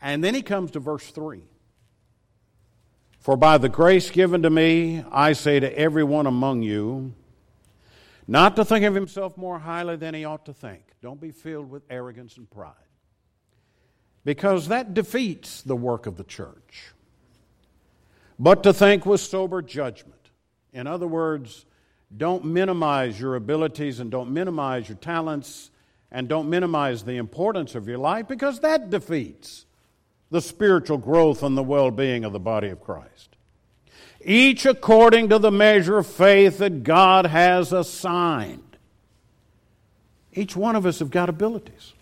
And 0.00 0.24
then 0.24 0.34
he 0.34 0.42
comes 0.42 0.70
to 0.72 0.80
verse 0.80 1.06
3. 1.10 1.42
For 3.20 3.36
by 3.36 3.58
the 3.58 3.68
grace 3.68 4.10
given 4.10 4.42
to 4.42 4.50
me, 4.50 5.04
I 5.12 5.34
say 5.34 5.60
to 5.60 5.78
everyone 5.78 6.26
among 6.26 6.62
you, 6.62 7.14
not 8.26 8.56
to 8.56 8.64
think 8.64 8.84
of 8.84 8.94
himself 8.94 9.36
more 9.36 9.58
highly 9.58 9.96
than 9.96 10.14
he 10.14 10.24
ought 10.24 10.46
to 10.46 10.54
think. 10.54 10.91
Don't 11.02 11.20
be 11.20 11.30
filled 11.30 11.70
with 11.70 11.82
arrogance 11.90 12.36
and 12.36 12.48
pride. 12.48 12.72
Because 14.24 14.68
that 14.68 14.94
defeats 14.94 15.62
the 15.62 15.76
work 15.76 16.06
of 16.06 16.16
the 16.16 16.24
church. 16.24 16.92
But 18.38 18.62
to 18.62 18.72
think 18.72 19.04
with 19.04 19.20
sober 19.20 19.62
judgment. 19.62 20.30
In 20.72 20.86
other 20.86 21.06
words, 21.06 21.66
don't 22.16 22.44
minimize 22.44 23.20
your 23.20 23.34
abilities 23.34 24.00
and 24.00 24.10
don't 24.10 24.32
minimize 24.32 24.88
your 24.88 24.98
talents 24.98 25.70
and 26.10 26.28
don't 26.28 26.48
minimize 26.48 27.02
the 27.02 27.16
importance 27.16 27.74
of 27.74 27.88
your 27.88 27.98
life 27.98 28.28
because 28.28 28.60
that 28.60 28.90
defeats 28.90 29.66
the 30.30 30.40
spiritual 30.40 30.98
growth 30.98 31.42
and 31.42 31.56
the 31.56 31.62
well 31.62 31.90
being 31.90 32.24
of 32.24 32.32
the 32.32 32.40
body 32.40 32.68
of 32.68 32.80
Christ 32.80 33.32
each 34.24 34.66
according 34.66 35.28
to 35.28 35.38
the 35.38 35.50
measure 35.50 35.98
of 35.98 36.06
faith 36.06 36.58
that 36.58 36.82
God 36.82 37.26
has 37.26 37.72
assigned. 37.72 38.71
Each 40.32 40.56
one 40.56 40.76
of 40.76 40.86
us 40.86 40.98
have 41.00 41.10
got 41.10 41.28
abilities. 41.28 41.92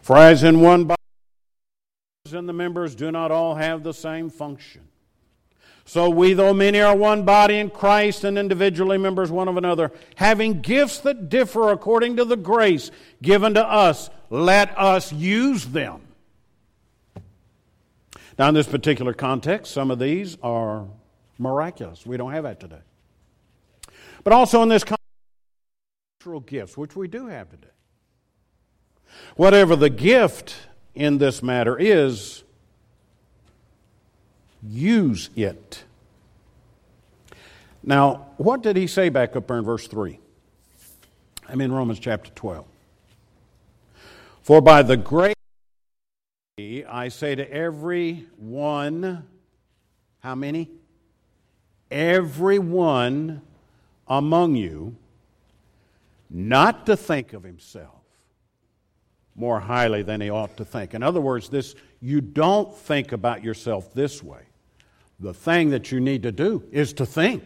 For 0.00 0.16
as 0.16 0.42
in 0.42 0.60
one 0.60 0.84
body, 0.84 0.96
and 2.32 2.48
the 2.48 2.52
members 2.52 2.94
do 2.94 3.10
not 3.10 3.30
all 3.30 3.56
have 3.56 3.82
the 3.82 3.92
same 3.92 4.30
function. 4.30 4.88
So 5.84 6.08
we, 6.08 6.32
though 6.32 6.54
many 6.54 6.80
are 6.80 6.96
one 6.96 7.24
body 7.24 7.58
in 7.58 7.68
Christ 7.68 8.24
and 8.24 8.38
individually 8.38 8.96
members 8.96 9.30
one 9.30 9.48
of 9.48 9.56
another, 9.56 9.90
having 10.14 10.60
gifts 10.60 11.00
that 11.00 11.28
differ 11.28 11.70
according 11.72 12.16
to 12.16 12.24
the 12.24 12.36
grace 12.36 12.90
given 13.20 13.54
to 13.54 13.66
us, 13.66 14.08
let 14.30 14.76
us 14.78 15.12
use 15.12 15.66
them. 15.66 16.00
Now, 18.38 18.48
in 18.48 18.54
this 18.54 18.66
particular 18.66 19.12
context, 19.12 19.72
some 19.72 19.90
of 19.90 19.98
these 19.98 20.38
are 20.42 20.86
miraculous. 21.38 22.06
We 22.06 22.16
don't 22.16 22.32
have 22.32 22.44
that 22.44 22.60
today. 22.60 22.80
But 24.24 24.32
also 24.32 24.62
in 24.62 24.68
this 24.68 24.84
context, 24.84 25.01
natural 26.22 26.40
gifts, 26.40 26.76
which 26.76 26.94
we 26.94 27.08
do 27.08 27.26
have 27.26 27.50
today. 27.50 27.66
Whatever 29.34 29.74
the 29.74 29.90
gift 29.90 30.54
in 30.94 31.18
this 31.18 31.42
matter 31.42 31.76
is, 31.76 32.44
use 34.62 35.30
it. 35.34 35.82
Now, 37.82 38.28
what 38.36 38.62
did 38.62 38.76
he 38.76 38.86
say 38.86 39.08
back 39.08 39.34
up 39.34 39.48
there 39.48 39.58
in 39.58 39.64
verse 39.64 39.88
3? 39.88 40.20
I'm 41.48 41.60
in 41.60 41.72
Romans 41.72 41.98
chapter 41.98 42.30
12. 42.30 42.66
For 44.42 44.60
by 44.60 44.82
the 44.82 44.96
grace 44.96 45.34
I 46.88 47.08
say 47.08 47.34
to 47.34 47.52
every 47.52 48.26
one, 48.36 49.26
how 50.20 50.36
many? 50.36 50.70
Every 51.90 52.60
one 52.60 53.42
among 54.06 54.54
you, 54.54 54.94
not 56.32 56.86
to 56.86 56.96
think 56.96 57.32
of 57.34 57.42
himself 57.42 58.02
more 59.34 59.60
highly 59.60 60.02
than 60.02 60.20
he 60.20 60.30
ought 60.30 60.56
to 60.56 60.64
think. 60.64 60.94
In 60.94 61.02
other 61.02 61.20
words, 61.20 61.48
this 61.48 61.74
you 62.00 62.20
don't 62.20 62.74
think 62.76 63.12
about 63.12 63.44
yourself 63.44 63.92
this 63.94 64.22
way. 64.22 64.42
The 65.20 65.34
thing 65.34 65.70
that 65.70 65.92
you 65.92 66.00
need 66.00 66.22
to 66.24 66.32
do 66.32 66.64
is 66.72 66.92
to 66.94 67.06
think. 67.06 67.44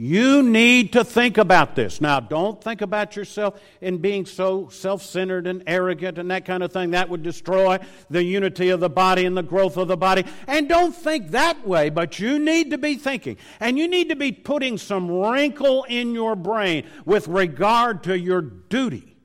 You 0.00 0.44
need 0.44 0.92
to 0.92 1.02
think 1.02 1.38
about 1.38 1.74
this. 1.74 2.00
Now, 2.00 2.20
don't 2.20 2.62
think 2.62 2.82
about 2.82 3.16
yourself 3.16 3.60
in 3.80 3.98
being 3.98 4.26
so 4.26 4.68
self 4.68 5.02
centered 5.02 5.48
and 5.48 5.64
arrogant 5.66 6.18
and 6.18 6.30
that 6.30 6.44
kind 6.44 6.62
of 6.62 6.72
thing. 6.72 6.92
That 6.92 7.08
would 7.08 7.24
destroy 7.24 7.80
the 8.08 8.22
unity 8.22 8.68
of 8.68 8.78
the 8.78 8.88
body 8.88 9.24
and 9.24 9.36
the 9.36 9.42
growth 9.42 9.76
of 9.76 9.88
the 9.88 9.96
body. 9.96 10.24
And 10.46 10.68
don't 10.68 10.94
think 10.94 11.32
that 11.32 11.66
way, 11.66 11.90
but 11.90 12.20
you 12.20 12.38
need 12.38 12.70
to 12.70 12.78
be 12.78 12.94
thinking. 12.94 13.38
And 13.58 13.76
you 13.76 13.88
need 13.88 14.10
to 14.10 14.14
be 14.14 14.30
putting 14.30 14.78
some 14.78 15.10
wrinkle 15.10 15.82
in 15.88 16.14
your 16.14 16.36
brain 16.36 16.86
with 17.04 17.26
regard 17.26 18.04
to 18.04 18.16
your 18.16 18.40
duty 18.40 19.16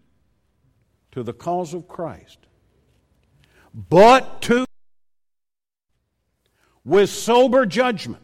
to 1.12 1.22
the 1.22 1.34
cause 1.34 1.76
of 1.76 1.88
Christ. 1.88 2.40
But 3.76 4.42
to, 4.44 4.66
with 6.84 7.12
sober 7.12 7.68
judgment 7.68 8.23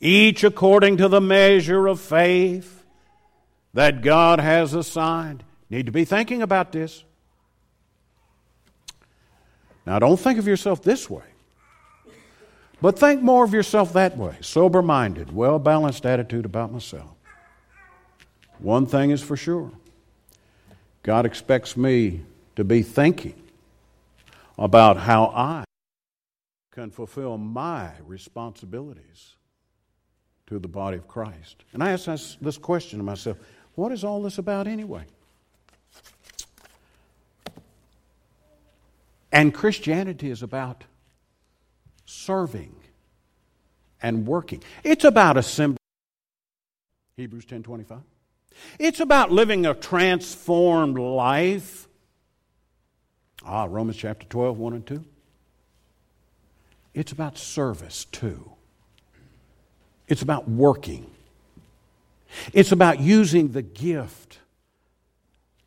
each 0.00 0.44
according 0.44 0.96
to 0.98 1.08
the 1.08 1.20
measure 1.20 1.86
of 1.86 2.00
faith 2.00 2.84
that 3.74 4.02
God 4.02 4.40
has 4.40 4.74
assigned. 4.74 5.44
Need 5.70 5.86
to 5.86 5.92
be 5.92 6.04
thinking 6.04 6.42
about 6.42 6.72
this. 6.72 7.04
Now, 9.86 9.98
don't 9.98 10.18
think 10.18 10.38
of 10.38 10.46
yourself 10.46 10.82
this 10.82 11.08
way, 11.08 11.24
but 12.80 12.98
think 12.98 13.22
more 13.22 13.44
of 13.44 13.54
yourself 13.54 13.94
that 13.94 14.16
way 14.16 14.36
sober 14.40 14.82
minded, 14.82 15.32
well 15.32 15.58
balanced 15.58 16.04
attitude 16.04 16.44
about 16.44 16.72
myself. 16.72 17.10
One 18.58 18.86
thing 18.86 19.10
is 19.10 19.22
for 19.22 19.36
sure 19.36 19.70
God 21.02 21.24
expects 21.24 21.76
me 21.76 22.22
to 22.56 22.64
be 22.64 22.82
thinking 22.82 23.40
about 24.58 24.96
how 24.96 25.26
I 25.26 25.64
can 26.72 26.90
fulfill 26.90 27.38
my 27.38 27.92
responsibilities 28.04 29.36
to 30.48 30.58
the 30.58 30.68
body 30.68 30.96
of 30.96 31.06
Christ. 31.06 31.64
And 31.72 31.82
I 31.82 31.90
ask 31.90 32.38
this 32.40 32.56
question 32.56 32.98
to 32.98 33.04
myself 33.04 33.38
what 33.74 33.92
is 33.92 34.02
all 34.02 34.22
this 34.22 34.38
about 34.38 34.66
anyway? 34.66 35.04
And 39.30 39.52
Christianity 39.52 40.30
is 40.30 40.42
about 40.42 40.84
serving 42.06 42.74
and 44.02 44.26
working. 44.26 44.62
It's 44.82 45.04
about 45.04 45.36
assembly. 45.36 45.76
Hebrews 47.16 47.44
10:25. 47.44 48.02
It's 48.78 49.00
about 49.00 49.30
living 49.30 49.66
a 49.66 49.74
transformed 49.74 50.98
life. 50.98 51.88
Ah, 53.44 53.66
Romans 53.68 53.96
chapter 53.96 54.26
12, 54.26 54.58
1 54.58 54.72
and 54.72 54.86
2. 54.86 55.04
it's 56.94 57.12
about 57.12 57.38
service 57.38 58.06
too. 58.06 58.57
It's 60.08 60.22
about 60.22 60.48
working. 60.48 61.10
It's 62.52 62.72
about 62.72 63.00
using 63.00 63.52
the 63.52 63.62
gift 63.62 64.38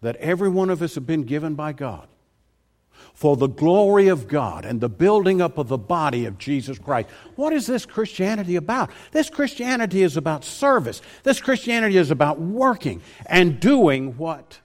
that 0.01 0.15
every 0.17 0.49
one 0.49 0.69
of 0.69 0.82
us 0.82 0.95
have 0.95 1.06
been 1.06 1.23
given 1.23 1.56
by 1.56 1.73
God 1.73 2.08
for 3.13 3.36
the 3.36 3.47
glory 3.47 4.08
of 4.08 4.27
God 4.27 4.65
and 4.65 4.82
the 4.82 4.89
building 4.89 5.41
up 5.41 5.58
of 5.58 5.67
the 5.67 5.77
body 5.77 6.25
of 6.25 6.38
Jesus 6.38 6.80
Christ. 6.80 7.10
What 7.36 7.54
is 7.54 7.67
this 7.67 7.86
Christianity 7.86 8.56
about? 8.56 8.89
This 9.12 9.30
Christianity 9.30 10.01
is 10.01 10.17
about 10.17 10.43
service. 10.43 11.01
This 11.23 11.39
Christianity 11.39 11.97
is 11.97 12.12
about 12.12 12.39
working 12.39 13.01
and 13.25 13.60
doing 13.60 14.17
what 14.17 14.60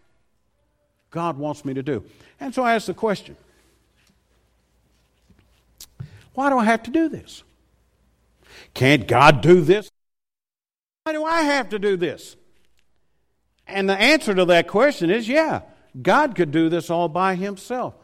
God 1.10 1.38
wants 1.38 1.64
me 1.64 1.74
to 1.74 1.82
do. 1.82 2.04
And 2.40 2.54
so 2.54 2.62
I 2.62 2.74
ask 2.74 2.86
the 2.86 2.94
question 2.94 3.36
why 6.34 6.50
do 6.50 6.58
I 6.58 6.64
have 6.64 6.82
to 6.84 6.90
do 6.90 7.08
this? 7.08 7.42
Can't 8.76 9.08
God 9.08 9.40
do 9.40 9.62
this? 9.62 9.90
Why 11.04 11.14
do 11.14 11.24
I 11.24 11.40
have 11.40 11.70
to 11.70 11.78
do 11.78 11.96
this? 11.96 12.36
And 13.66 13.88
the 13.88 13.98
answer 13.98 14.34
to 14.34 14.44
that 14.44 14.68
question 14.68 15.08
is 15.10 15.26
yeah, 15.26 15.62
God 16.00 16.34
could 16.34 16.50
do 16.50 16.68
this 16.68 16.90
all 16.90 17.08
by 17.08 17.36
himself. 17.36 17.94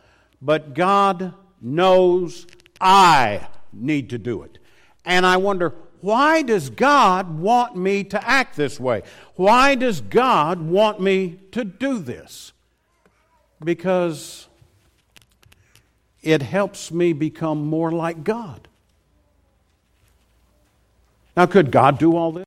But 0.40 0.72
God 0.72 1.35
knows 1.61 2.46
I 2.80 3.48
need 3.70 4.08
to 4.11 4.18
do 4.18 4.44
it. 4.44 4.56
And 5.04 5.26
I 5.26 5.37
wonder, 5.37 5.74
why 6.00 6.40
does 6.40 6.70
God 6.70 7.38
want 7.38 7.76
me 7.76 8.02
to 8.04 8.26
act 8.26 8.56
this 8.56 8.80
way? 8.80 9.02
Why 9.37 9.74
does 9.74 10.00
God 10.00 10.58
want 10.62 11.02
me 11.02 11.38
to 11.50 11.64
do 11.64 11.98
this? 11.98 12.54
Because 13.62 14.48
it 16.22 16.40
helps 16.40 16.90
me 16.90 17.12
become 17.12 17.66
more 17.66 17.92
like 17.92 18.24
God. 18.24 18.68
Now, 21.36 21.46
could 21.46 21.70
God 21.70 21.98
do 21.98 22.16
all 22.16 22.32
this? 22.32 22.44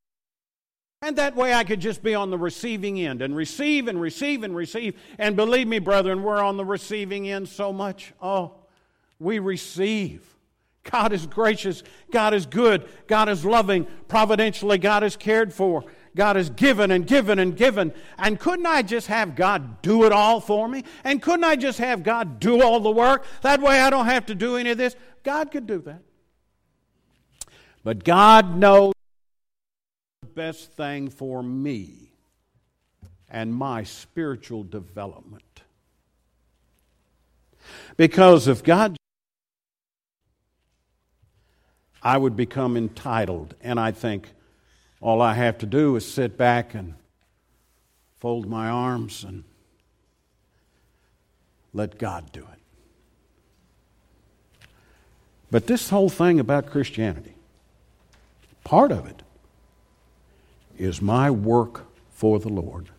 And 1.02 1.18
that 1.18 1.36
way 1.36 1.54
I 1.54 1.64
could 1.64 1.80
just 1.80 2.02
be 2.02 2.16
on 2.16 2.32
the 2.32 2.38
receiving 2.38 3.00
end 3.00 3.22
and 3.22 3.36
receive 3.36 3.88
and 3.88 4.02
receive 4.02 4.44
and 4.44 4.56
receive. 4.56 5.00
And 5.20 5.36
believe 5.36 5.68
me, 5.68 5.80
brethren, 5.80 6.24
we're 6.24 6.42
on 6.42 6.58
the 6.58 6.66
receiving 6.66 7.30
end 7.30 7.48
so 7.48 7.72
much. 7.72 8.14
Oh, 8.22 8.56
we 9.20 9.40
receive. 9.40 10.24
God 10.90 11.14
is 11.14 11.28
gracious. 11.28 11.84
God 12.12 12.34
is 12.34 12.46
good. 12.46 12.88
God 13.08 13.28
is 13.30 13.44
loving. 13.44 13.86
Providentially, 14.08 14.78
God 14.78 15.04
is 15.04 15.16
cared 15.16 15.54
for. 15.54 15.84
God 16.16 16.38
has 16.38 16.50
given 16.50 16.92
and 16.92 17.06
given 17.06 17.40
and 17.40 17.58
given. 17.58 17.94
And 18.18 18.40
couldn't 18.40 18.66
I 18.66 18.82
just 18.82 19.08
have 19.08 19.36
God 19.36 19.82
do 19.82 20.06
it 20.06 20.12
all 20.12 20.40
for 20.40 20.68
me? 20.68 20.84
And 21.04 21.22
couldn't 21.22 21.44
I 21.44 21.56
just 21.56 21.80
have 21.80 22.04
God 22.04 22.40
do 22.40 22.62
all 22.62 22.80
the 22.80 22.92
work? 22.92 23.26
That 23.42 23.62
way 23.62 23.82
I 23.82 23.90
don't 23.90 24.06
have 24.06 24.28
to 24.28 24.36
do 24.36 24.56
any 24.56 24.70
of 24.70 24.78
this. 24.78 24.96
God 25.24 25.52
could 25.52 25.68
do 25.68 25.80
that. 25.82 26.02
But 27.86 28.04
God 28.04 28.58
knows 28.58 28.92
the 30.22 30.28
best 30.28 30.74
thing 30.74 31.10
for 31.10 31.42
me 31.42 32.12
and 33.30 33.56
my 33.56 33.84
spiritual 33.84 34.64
development. 34.64 35.62
Because 37.96 38.50
if 38.50 38.62
God 38.62 38.98
I 42.06 42.20
would 42.20 42.38
become 42.38 42.78
entitled. 42.78 43.56
And 43.62 43.80
I 43.80 43.92
think, 43.92 44.30
all 45.02 45.24
I 45.24 45.34
have 45.34 45.58
to 45.58 45.66
do 45.66 45.96
is 45.96 46.10
sit 46.10 46.38
back 46.38 46.76
and 46.76 46.94
fold 48.20 48.48
my 48.48 48.70
arms 48.70 49.24
and 49.24 49.44
let 51.74 51.98
God 51.98 52.32
do 52.32 52.42
it. 52.42 52.60
But 55.50 55.66
this 55.66 55.90
whole 55.90 56.10
thing 56.10 56.40
about 56.40 56.68
Christianity, 56.68 57.35
part 58.66 58.92
of 58.92 59.08
it 59.08 59.22
is 60.78 61.02
my 61.02 61.32
work 61.32 61.86
for 62.12 62.38
the 62.40 62.50
Lord. 62.50 62.90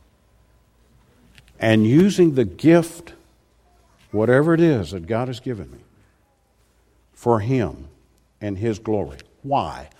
And 1.60 1.86
using 1.86 2.34
the 2.34 2.46
gift, 2.46 3.12
whatever 4.12 4.54
it 4.54 4.60
is 4.60 4.92
that 4.92 5.06
God 5.06 5.28
has 5.28 5.40
given 5.40 5.70
me, 5.70 5.78
for 7.12 7.40
Him 7.40 7.88
and 8.40 8.56
His 8.56 8.78
glory. 8.78 9.18
Why? 9.42 9.90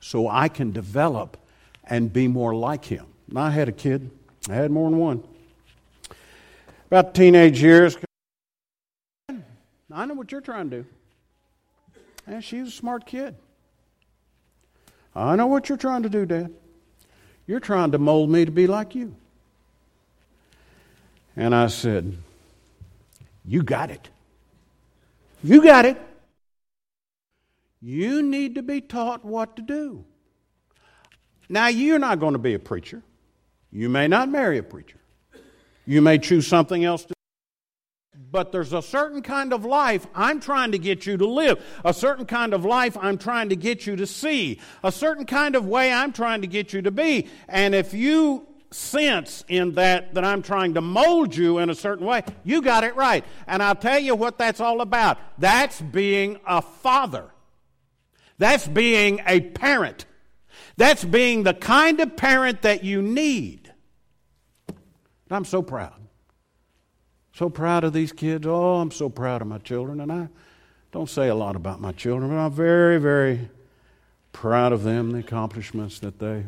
So 0.00 0.28
I 0.28 0.48
can 0.48 0.72
develop 0.72 1.38
and 1.84 2.12
be 2.12 2.28
more 2.28 2.54
like 2.54 2.84
him. 2.84 3.06
And 3.28 3.38
I 3.38 3.50
had 3.50 3.68
a 3.68 3.72
kid, 3.72 4.10
I 4.48 4.54
had 4.54 4.70
more 4.70 4.90
than 4.90 4.98
one. 4.98 5.22
About 6.86 7.14
teenage 7.14 7.62
years, 7.62 7.96
I 9.28 10.06
know 10.06 10.14
what 10.14 10.32
you're 10.32 10.40
trying 10.40 10.70
to 10.70 10.82
do. 10.82 10.86
Eh, 11.94 12.32
and 12.34 12.44
she's 12.44 12.68
a 12.68 12.70
smart 12.70 13.06
kid. 13.06 13.34
I 15.14 15.36
know 15.36 15.46
what 15.46 15.68
you're 15.68 15.78
trying 15.78 16.02
to 16.04 16.08
do, 16.08 16.24
Dad. 16.24 16.52
You're 17.46 17.60
trying 17.60 17.92
to 17.92 17.98
mold 17.98 18.30
me 18.30 18.44
to 18.44 18.50
be 18.50 18.66
like 18.66 18.94
you. 18.94 19.14
And 21.36 21.54
I 21.54 21.66
said, 21.66 22.16
You 23.44 23.62
got 23.62 23.90
it. 23.90 24.08
You 25.42 25.62
got 25.62 25.84
it. 25.84 26.00
You 27.80 28.22
need 28.22 28.54
to 28.54 28.62
be 28.62 28.80
taught 28.80 29.24
what 29.24 29.56
to 29.56 29.62
do. 29.62 30.04
Now, 31.48 31.66
you're 31.66 31.98
not 31.98 32.20
going 32.20 32.34
to 32.34 32.38
be 32.38 32.54
a 32.54 32.58
preacher. 32.58 33.02
You 33.72 33.88
may 33.88 34.06
not 34.06 34.28
marry 34.28 34.58
a 34.58 34.62
preacher. 34.62 34.98
You 35.84 36.00
may 36.00 36.18
choose 36.18 36.46
something 36.46 36.84
else 36.84 37.04
to 37.06 37.11
but 38.32 38.50
there's 38.50 38.72
a 38.72 38.82
certain 38.82 39.22
kind 39.22 39.52
of 39.52 39.64
life 39.64 40.06
I'm 40.14 40.40
trying 40.40 40.72
to 40.72 40.78
get 40.78 41.06
you 41.06 41.18
to 41.18 41.26
live, 41.26 41.62
a 41.84 41.92
certain 41.92 42.24
kind 42.24 42.54
of 42.54 42.64
life 42.64 42.96
I'm 43.00 43.18
trying 43.18 43.50
to 43.50 43.56
get 43.56 43.86
you 43.86 43.94
to 43.96 44.06
see, 44.06 44.58
a 44.82 44.90
certain 44.90 45.26
kind 45.26 45.54
of 45.54 45.66
way 45.66 45.92
I'm 45.92 46.12
trying 46.12 46.40
to 46.40 46.46
get 46.46 46.72
you 46.72 46.82
to 46.82 46.90
be. 46.90 47.28
And 47.48 47.74
if 47.74 47.92
you 47.92 48.48
sense 48.70 49.44
in 49.48 49.72
that 49.72 50.14
that 50.14 50.24
I'm 50.24 50.40
trying 50.40 50.74
to 50.74 50.80
mold 50.80 51.36
you 51.36 51.58
in 51.58 51.68
a 51.68 51.74
certain 51.74 52.06
way, 52.06 52.22
you 52.42 52.62
got 52.62 52.84
it 52.84 52.96
right. 52.96 53.22
And 53.46 53.62
I'll 53.62 53.74
tell 53.74 53.98
you 53.98 54.14
what 54.14 54.38
that's 54.38 54.60
all 54.60 54.80
about. 54.80 55.18
That's 55.38 55.80
being 55.80 56.40
a 56.46 56.62
father. 56.62 57.30
That's 58.38 58.66
being 58.66 59.20
a 59.26 59.40
parent. 59.40 60.06
That's 60.78 61.04
being 61.04 61.42
the 61.42 61.52
kind 61.54 62.00
of 62.00 62.16
parent 62.16 62.62
that 62.62 62.82
you 62.82 63.02
need. 63.02 63.70
I'm 65.30 65.44
so 65.44 65.62
proud. 65.62 66.01
So 67.34 67.48
proud 67.48 67.84
of 67.84 67.92
these 67.92 68.12
kids. 68.12 68.46
Oh, 68.46 68.76
I'm 68.76 68.90
so 68.90 69.08
proud 69.08 69.42
of 69.42 69.48
my 69.48 69.58
children. 69.58 70.00
And 70.00 70.12
I 70.12 70.28
don't 70.92 71.08
say 71.08 71.28
a 71.28 71.34
lot 71.34 71.56
about 71.56 71.80
my 71.80 71.92
children, 71.92 72.30
but 72.30 72.36
I'm 72.36 72.52
very, 72.52 72.98
very 72.98 73.48
proud 74.32 74.72
of 74.72 74.82
them, 74.82 75.12
the 75.12 75.18
accomplishments 75.20 75.98
that 76.00 76.18
they've 76.18 76.46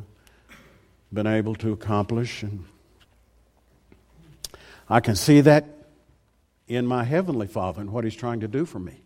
been 1.13 1.27
able 1.27 1.55
to 1.57 1.73
accomplish. 1.73 2.43
And 2.43 2.65
I 4.89 5.01
can 5.01 5.17
see 5.17 5.41
that 5.41 5.65
in 6.69 6.87
my 6.87 7.05
Heavenly 7.05 7.47
Father 7.47 7.81
and 7.81 7.91
what 7.91 8.05
He's 8.05 8.15
trying 8.15 8.41
to 8.41 8.49
do 8.49 8.67
for 8.67 8.79
me. 8.79 9.01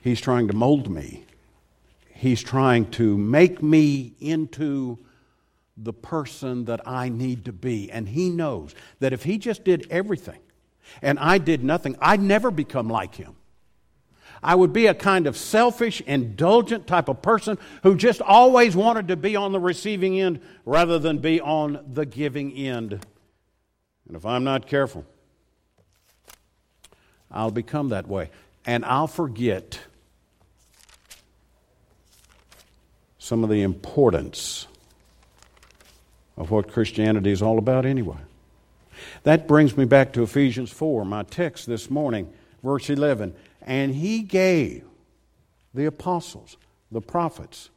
He's 0.00 0.20
trying 0.20 0.48
to 0.48 0.56
mold 0.56 0.90
me. 0.90 1.24
He's 2.08 2.42
trying 2.42 2.90
to 2.92 3.16
make 3.16 3.62
me 3.62 4.14
into 4.18 4.98
the 5.82 5.92
person 5.92 6.66
that 6.66 6.86
I 6.86 7.08
need 7.08 7.46
to 7.46 7.52
be. 7.52 7.90
And 7.90 8.08
He 8.08 8.30
knows 8.30 8.74
that 9.00 9.12
if 9.12 9.22
He 9.22 9.38
just 9.38 9.64
did 9.64 9.86
everything 9.90 10.38
and 11.02 11.18
I 11.18 11.38
did 11.38 11.64
nothing, 11.64 11.96
I'd 12.00 12.20
never 12.20 12.50
become 12.50 12.88
like 12.88 13.14
Him. 13.14 13.36
I 14.42 14.54
would 14.54 14.72
be 14.72 14.86
a 14.86 14.94
kind 14.94 15.26
of 15.26 15.36
selfish, 15.36 16.00
indulgent 16.02 16.86
type 16.86 17.08
of 17.08 17.20
person 17.20 17.58
who 17.82 17.94
just 17.94 18.22
always 18.22 18.74
wanted 18.74 19.08
to 19.08 19.16
be 19.16 19.36
on 19.36 19.52
the 19.52 19.60
receiving 19.60 20.18
end 20.18 20.40
rather 20.64 20.98
than 20.98 21.18
be 21.18 21.40
on 21.40 21.84
the 21.86 22.06
giving 22.06 22.52
end. 22.52 22.92
And 24.06 24.16
if 24.16 24.24
I'm 24.24 24.44
not 24.44 24.66
careful, 24.66 25.04
I'll 27.30 27.50
become 27.50 27.90
that 27.90 28.08
way. 28.08 28.30
And 28.66 28.84
I'll 28.84 29.06
forget 29.06 29.78
some 33.18 33.44
of 33.44 33.50
the 33.50 33.62
importance 33.62 34.66
of 36.40 36.50
what 36.50 36.72
Christianity 36.72 37.30
is 37.30 37.42
all 37.42 37.58
about 37.58 37.84
anyway. 37.84 38.16
That 39.24 39.46
brings 39.46 39.76
me 39.76 39.84
back 39.84 40.14
to 40.14 40.22
Ephesians 40.22 40.70
4, 40.72 41.04
my 41.04 41.22
text 41.22 41.66
this 41.66 41.90
morning, 41.90 42.32
verse 42.64 42.88
11. 42.88 43.34
And 43.60 43.94
he 43.94 44.22
gave 44.22 44.84
the 45.74 45.84
apostles, 45.84 46.56
the 46.90 47.02
prophets, 47.02 47.68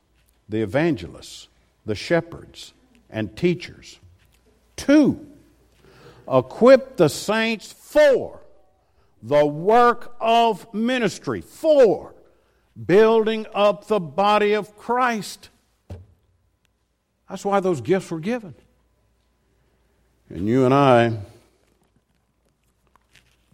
the 0.48 0.62
evangelists, 0.62 1.50
the 1.86 1.94
shepherds, 1.94 2.72
and 3.10 3.36
teachers 3.36 4.00
to 4.78 5.28
equip 6.32 6.96
the 6.96 7.10
saints 7.10 7.74
for 7.74 8.40
the 9.22 9.46
work 9.46 10.16
of 10.22 10.74
ministry, 10.74 11.42
for 11.42 12.16
building 12.86 13.46
up 13.54 13.88
the 13.88 14.00
body 14.00 14.54
of 14.54 14.78
Christ. 14.78 15.50
That's 17.34 17.46
why 17.46 17.62
those 17.62 17.82
gifts 17.82 18.12
were 18.12 18.20
given. 18.20 18.54
And 20.30 20.48
you 20.48 20.66
and 20.66 20.74
I 20.74 21.18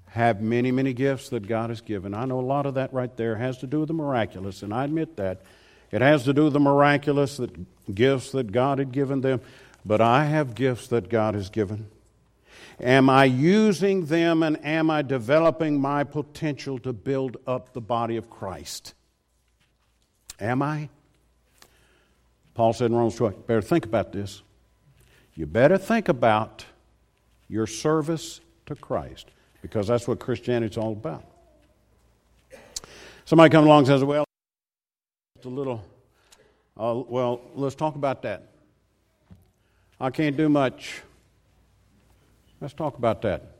have 0.07 0.41
many, 0.41 0.69
many 0.69 0.91
gifts 0.91 1.29
that 1.29 1.47
God 1.47 1.69
has 1.69 1.79
given. 1.79 2.13
I 2.13 2.25
know 2.25 2.41
a 2.41 2.41
lot 2.41 2.65
of 2.65 2.73
that 2.73 2.91
right 2.91 3.15
there 3.15 3.37
has 3.37 3.59
to 3.59 3.67
do 3.67 3.79
with 3.79 3.87
the 3.87 3.93
miraculous, 3.93 4.63
and 4.63 4.73
I 4.73 4.83
admit 4.83 5.15
that. 5.15 5.43
It 5.91 6.01
has 6.01 6.25
to 6.25 6.33
do 6.33 6.43
with 6.43 6.53
the 6.53 6.59
miraculous 6.59 7.37
that, 7.37 7.95
gifts 7.95 8.33
that 8.33 8.51
God 8.51 8.79
had 8.79 8.91
given 8.91 9.21
them, 9.21 9.39
but 9.85 10.01
I 10.01 10.25
have 10.25 10.55
gifts 10.55 10.87
that 10.89 11.07
God 11.07 11.33
has 11.33 11.49
given. 11.49 11.87
Am 12.81 13.09
I 13.09 13.23
using 13.23 14.07
them 14.07 14.43
and 14.43 14.61
am 14.65 14.89
I 14.89 15.03
developing 15.03 15.79
my 15.79 16.03
potential 16.03 16.79
to 16.79 16.91
build 16.91 17.37
up 17.47 17.71
the 17.71 17.79
body 17.79 18.17
of 18.17 18.29
Christ? 18.29 18.93
Am 20.37 20.61
I? 20.61 20.89
Paul 22.59 22.73
said 22.73 22.91
in 22.91 22.97
Romans 22.97 23.15
12, 23.15 23.47
better 23.47 23.61
think 23.61 23.85
about 23.85 24.11
this. 24.11 24.41
You 25.33 25.45
better 25.45 25.77
think 25.77 26.09
about 26.09 26.65
your 27.47 27.65
service 27.65 28.41
to 28.65 28.75
Christ 28.75 29.27
because 29.61 29.87
that's 29.87 30.09
what 30.09 30.19
Christianity 30.19 30.71
is 30.71 30.77
all 30.77 30.91
about. 30.91 31.23
Somebody 33.23 33.49
comes 33.49 33.65
along 33.65 33.77
and 33.77 33.87
says, 33.87 34.03
Well, 34.03 34.25
it's 35.37 35.45
a 35.45 35.49
little, 35.49 35.85
uh, 36.77 37.01
well, 37.07 37.39
let's 37.55 37.75
talk 37.75 37.95
about 37.95 38.23
that. 38.23 38.49
I 39.97 40.09
can't 40.09 40.35
do 40.35 40.49
much. 40.49 41.01
Let's 42.59 42.73
talk 42.73 42.97
about 42.97 43.21
that. 43.21 43.55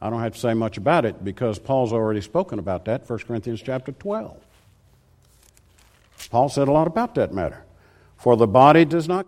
I 0.00 0.10
don't 0.10 0.22
have 0.22 0.34
to 0.34 0.40
say 0.40 0.54
much 0.54 0.76
about 0.76 1.04
it 1.04 1.22
because 1.22 1.60
Paul's 1.60 1.92
already 1.92 2.20
spoken 2.20 2.58
about 2.58 2.84
that, 2.86 3.08
1 3.08 3.18
Corinthians 3.20 3.62
chapter 3.62 3.92
12. 3.92 4.44
Paul 6.30 6.48
said 6.48 6.66
a 6.66 6.72
lot 6.72 6.88
about 6.88 7.14
that 7.14 7.32
matter. 7.32 7.62
For 8.22 8.36
the 8.36 8.46
body 8.46 8.84
does 8.84 9.08
not 9.08 9.26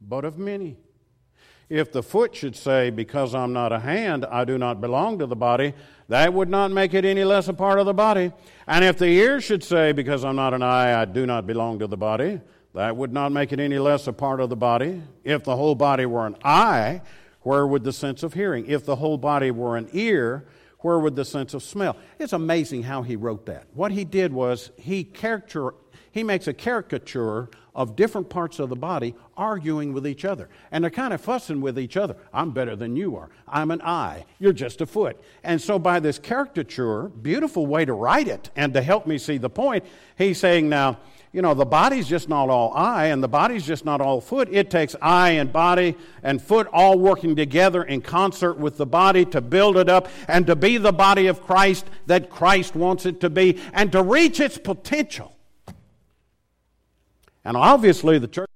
but 0.00 0.24
of 0.24 0.38
many. 0.38 0.76
If 1.68 1.90
the 1.90 2.00
foot 2.00 2.32
should 2.32 2.54
say, 2.54 2.90
Because 2.90 3.34
I'm 3.34 3.52
not 3.52 3.72
a 3.72 3.80
hand, 3.80 4.24
I 4.24 4.44
do 4.44 4.56
not 4.56 4.80
belong 4.80 5.18
to 5.18 5.26
the 5.26 5.34
body, 5.34 5.74
that 6.08 6.32
would 6.32 6.48
not 6.48 6.70
make 6.70 6.94
it 6.94 7.04
any 7.04 7.24
less 7.24 7.48
a 7.48 7.52
part 7.52 7.80
of 7.80 7.86
the 7.86 7.92
body. 7.92 8.30
And 8.68 8.84
if 8.84 8.98
the 8.98 9.06
ear 9.06 9.40
should 9.40 9.64
say, 9.64 9.90
Because 9.90 10.24
I'm 10.24 10.36
not 10.36 10.54
an 10.54 10.62
eye, 10.62 10.96
I 10.96 11.06
do 11.06 11.26
not 11.26 11.44
belong 11.44 11.80
to 11.80 11.88
the 11.88 11.96
body, 11.96 12.40
that 12.74 12.94
would 12.94 13.12
not 13.12 13.32
make 13.32 13.52
it 13.52 13.58
any 13.58 13.80
less 13.80 14.06
a 14.06 14.12
part 14.12 14.38
of 14.38 14.48
the 14.48 14.56
body. 14.56 15.02
If 15.24 15.42
the 15.42 15.56
whole 15.56 15.74
body 15.74 16.06
were 16.06 16.24
an 16.24 16.36
eye, 16.44 17.02
where 17.40 17.66
would 17.66 17.82
the 17.82 17.92
sense 17.92 18.22
of 18.22 18.34
hearing? 18.34 18.66
If 18.66 18.84
the 18.84 18.94
whole 18.94 19.18
body 19.18 19.50
were 19.50 19.76
an 19.76 19.88
ear, 19.92 20.46
where 20.82 21.00
would 21.00 21.16
the 21.16 21.24
sense 21.24 21.52
of 21.52 21.64
smell? 21.64 21.96
It's 22.20 22.32
amazing 22.32 22.84
how 22.84 23.02
he 23.02 23.16
wrote 23.16 23.46
that. 23.46 23.66
What 23.74 23.90
he 23.90 24.04
did 24.04 24.32
was 24.32 24.70
he 24.76 25.02
character 25.02 25.74
he 26.18 26.24
makes 26.24 26.48
a 26.48 26.52
caricature 26.52 27.48
of 27.76 27.94
different 27.94 28.28
parts 28.28 28.58
of 28.58 28.68
the 28.68 28.76
body 28.76 29.14
arguing 29.36 29.92
with 29.92 30.04
each 30.04 30.24
other. 30.24 30.48
And 30.72 30.82
they're 30.82 30.90
kind 30.90 31.14
of 31.14 31.20
fussing 31.20 31.60
with 31.60 31.78
each 31.78 31.96
other. 31.96 32.16
I'm 32.32 32.50
better 32.50 32.74
than 32.74 32.96
you 32.96 33.14
are. 33.14 33.30
I'm 33.46 33.70
an 33.70 33.80
eye. 33.82 34.24
You're 34.40 34.52
just 34.52 34.80
a 34.80 34.86
foot. 34.86 35.20
And 35.44 35.62
so, 35.62 35.78
by 35.78 36.00
this 36.00 36.18
caricature, 36.18 37.04
beautiful 37.04 37.68
way 37.68 37.84
to 37.84 37.92
write 37.92 38.26
it 38.26 38.50
and 38.56 38.74
to 38.74 38.82
help 38.82 39.06
me 39.06 39.16
see 39.16 39.38
the 39.38 39.48
point, 39.48 39.84
he's 40.16 40.40
saying 40.40 40.68
now, 40.68 40.98
you 41.30 41.40
know, 41.40 41.54
the 41.54 41.64
body's 41.64 42.08
just 42.08 42.28
not 42.28 42.48
all 42.48 42.72
eye 42.74 43.06
and 43.06 43.22
the 43.22 43.28
body's 43.28 43.64
just 43.64 43.84
not 43.84 44.00
all 44.00 44.20
foot. 44.20 44.48
It 44.50 44.70
takes 44.70 44.96
eye 45.00 45.30
and 45.30 45.52
body 45.52 45.94
and 46.24 46.42
foot 46.42 46.66
all 46.72 46.98
working 46.98 47.36
together 47.36 47.84
in 47.84 48.00
concert 48.00 48.54
with 48.54 48.76
the 48.76 48.86
body 48.86 49.24
to 49.26 49.40
build 49.40 49.76
it 49.76 49.88
up 49.88 50.08
and 50.26 50.48
to 50.48 50.56
be 50.56 50.78
the 50.78 50.92
body 50.92 51.28
of 51.28 51.42
Christ 51.42 51.86
that 52.06 52.28
Christ 52.28 52.74
wants 52.74 53.06
it 53.06 53.20
to 53.20 53.30
be 53.30 53.60
and 53.72 53.92
to 53.92 54.02
reach 54.02 54.40
its 54.40 54.58
potential. 54.58 55.37
And 57.48 57.56
obviously, 57.56 58.18
the 58.18 58.28
church 58.28 58.46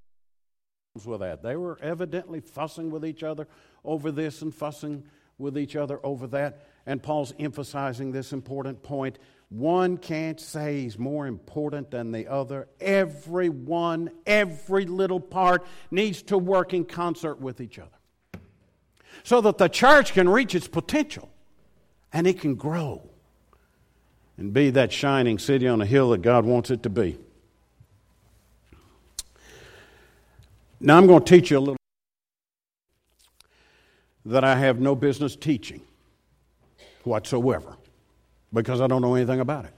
with 1.06 1.20
that. 1.20 1.42
They 1.42 1.56
were 1.56 1.78
evidently 1.80 2.40
fussing 2.40 2.90
with 2.90 3.06
each 3.06 3.22
other 3.22 3.48
over 3.86 4.12
this 4.12 4.42
and 4.42 4.54
fussing 4.54 5.04
with 5.38 5.56
each 5.56 5.76
other 5.76 5.98
over 6.04 6.26
that. 6.26 6.66
And 6.84 7.02
Paul's 7.02 7.32
emphasizing 7.38 8.12
this 8.12 8.34
important 8.34 8.82
point. 8.82 9.18
One 9.48 9.96
can't 9.96 10.38
say 10.38 10.82
he's 10.82 10.98
more 10.98 11.26
important 11.26 11.90
than 11.90 12.12
the 12.12 12.26
other. 12.26 12.68
Every 12.82 13.48
one, 13.48 14.10
every 14.26 14.84
little 14.84 15.20
part 15.20 15.64
needs 15.90 16.20
to 16.24 16.36
work 16.36 16.74
in 16.74 16.84
concert 16.84 17.40
with 17.40 17.62
each 17.62 17.78
other 17.78 17.88
so 19.22 19.40
that 19.40 19.56
the 19.56 19.68
church 19.68 20.12
can 20.12 20.28
reach 20.28 20.54
its 20.54 20.68
potential 20.68 21.30
and 22.12 22.26
it 22.26 22.42
can 22.42 22.56
grow 22.56 23.08
and 24.36 24.52
be 24.52 24.68
that 24.68 24.92
shining 24.92 25.38
city 25.38 25.66
on 25.66 25.80
a 25.80 25.86
hill 25.86 26.10
that 26.10 26.20
God 26.20 26.44
wants 26.44 26.70
it 26.70 26.82
to 26.82 26.90
be. 26.90 27.18
Now, 30.84 30.98
I'm 30.98 31.06
going 31.06 31.22
to 31.22 31.24
teach 31.24 31.52
you 31.52 31.58
a 31.58 31.60
little 31.60 31.76
that 34.26 34.42
I 34.42 34.56
have 34.56 34.80
no 34.80 34.96
business 34.96 35.36
teaching 35.36 35.80
whatsoever 37.04 37.76
because 38.52 38.80
I 38.80 38.88
don't 38.88 39.00
know 39.00 39.14
anything 39.14 39.38
about 39.38 39.64
it. 39.64 39.74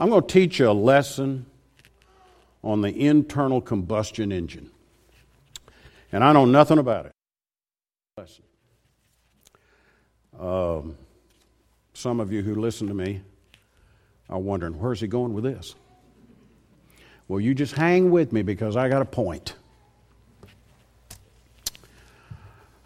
I'm 0.00 0.10
going 0.10 0.22
to 0.22 0.26
teach 0.26 0.58
you 0.58 0.68
a 0.68 0.72
lesson 0.72 1.46
on 2.64 2.80
the 2.80 2.88
internal 2.88 3.60
combustion 3.60 4.32
engine. 4.32 4.68
And 6.10 6.24
I 6.24 6.32
know 6.32 6.44
nothing 6.44 6.78
about 6.78 7.06
it. 7.06 7.12
Lesson. 8.18 8.42
Um, 10.40 10.98
some 11.94 12.18
of 12.18 12.32
you 12.32 12.42
who 12.42 12.56
listen 12.56 12.88
to 12.88 12.94
me 12.94 13.20
are 14.28 14.40
wondering, 14.40 14.76
where's 14.76 15.00
he 15.00 15.06
going 15.06 15.34
with 15.34 15.44
this? 15.44 15.76
Well, 17.28 17.40
you 17.40 17.54
just 17.54 17.74
hang 17.74 18.10
with 18.10 18.32
me 18.32 18.42
because 18.42 18.76
I 18.76 18.88
got 18.88 19.02
a 19.02 19.06
point. 19.06 19.54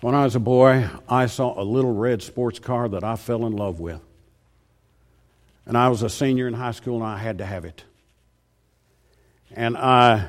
When 0.01 0.15
I 0.15 0.25
was 0.25 0.35
a 0.35 0.41
boy, 0.41 0.89
I 1.09 1.27
saw 1.27 1.61
a 1.61 1.65
little 1.65 1.93
red 1.93 2.23
sports 2.23 2.59
car 2.59 2.89
that 2.89 3.05
I 3.05 3.17
fell 3.17 3.45
in 3.45 3.53
love 3.53 3.81
with. 3.81 4.01
And 5.67 5.77
I 5.77 5.89
was 5.89 6.03
a 6.03 6.09
senior 6.09 6.49
in 6.49 6.55
high 6.55 6.71
school 6.71 6.97
and 6.97 7.05
I 7.05 7.19
had 7.19 7.39
to 7.39 7.47
have 7.47 7.67
it. 7.67 7.85
And 9.53 9.77
I, 9.77 10.27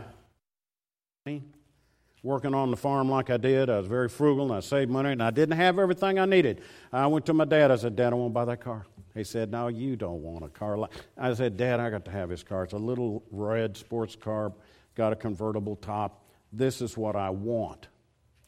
working 2.22 2.54
on 2.54 2.70
the 2.70 2.78
farm 2.78 3.10
like 3.10 3.30
I 3.30 3.38
did, 3.38 3.70
I 3.70 3.78
was 3.78 3.88
very 3.88 4.10
frugal 4.10 4.46
and 4.46 4.54
I 4.54 4.60
saved 4.60 4.92
money 4.92 5.14
and 5.14 5.24
I 5.24 5.32
didn't 5.32 5.56
have 5.56 5.80
everything 5.80 6.20
I 6.20 6.26
needed. 6.26 6.62
I 6.92 7.08
went 7.08 7.26
to 7.28 7.34
my 7.34 7.46
dad. 7.46 7.72
I 7.72 7.78
said, 7.78 7.96
Dad, 7.96 8.12
I 8.12 8.16
want 8.18 8.32
to 8.32 8.34
buy 8.34 8.46
that 8.46 8.60
car. 8.60 8.86
He 9.14 9.24
said, 9.24 9.52
No, 9.52 9.68
you 9.68 9.96
don't 9.96 10.22
want 10.22 10.46
a 10.46 10.50
car 10.50 10.78
like 10.78 10.92
I 11.18 11.34
said, 11.34 11.58
Dad, 11.58 11.80
I 11.80 11.90
got 11.90 12.06
to 12.06 12.12
have 12.12 12.30
his 12.30 12.44
car. 12.44 12.64
It's 12.64 12.74
a 12.74 12.78
little 12.78 13.24
red 13.32 13.78
sports 13.78 14.16
car, 14.16 14.54
got 14.96 15.14
a 15.14 15.16
convertible 15.16 15.76
top. 15.76 16.26
This 16.54 16.82
is 16.82 16.98
what 16.98 17.16
I 17.16 17.30
want. 17.30 17.88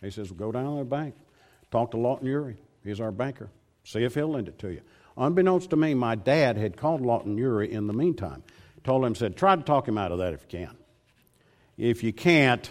He 0.01 0.09
says, 0.09 0.31
well, 0.31 0.37
Go 0.37 0.51
down 0.51 0.73
to 0.73 0.79
the 0.79 0.85
bank, 0.85 1.15
talk 1.71 1.91
to 1.91 1.97
Lawton 1.97 2.27
Uri. 2.27 2.57
He's 2.83 2.99
our 2.99 3.11
banker. 3.11 3.49
See 3.83 4.03
if 4.03 4.15
he'll 4.15 4.29
lend 4.29 4.47
it 4.47 4.59
to 4.59 4.69
you. 4.69 4.81
Unbeknownst 5.17 5.69
to 5.69 5.75
me, 5.75 5.93
my 5.93 6.15
dad 6.15 6.57
had 6.57 6.77
called 6.77 7.01
Lawton 7.01 7.37
Uri 7.37 7.71
in 7.71 7.87
the 7.87 7.93
meantime. 7.93 8.43
Told 8.83 9.05
him, 9.05 9.15
said, 9.15 9.37
Try 9.37 9.55
to 9.55 9.61
talk 9.61 9.87
him 9.87 9.97
out 9.97 10.11
of 10.11 10.17
that 10.19 10.33
if 10.33 10.41
you 10.41 10.59
can. 10.59 10.77
If 11.77 12.03
you 12.03 12.13
can't, 12.13 12.69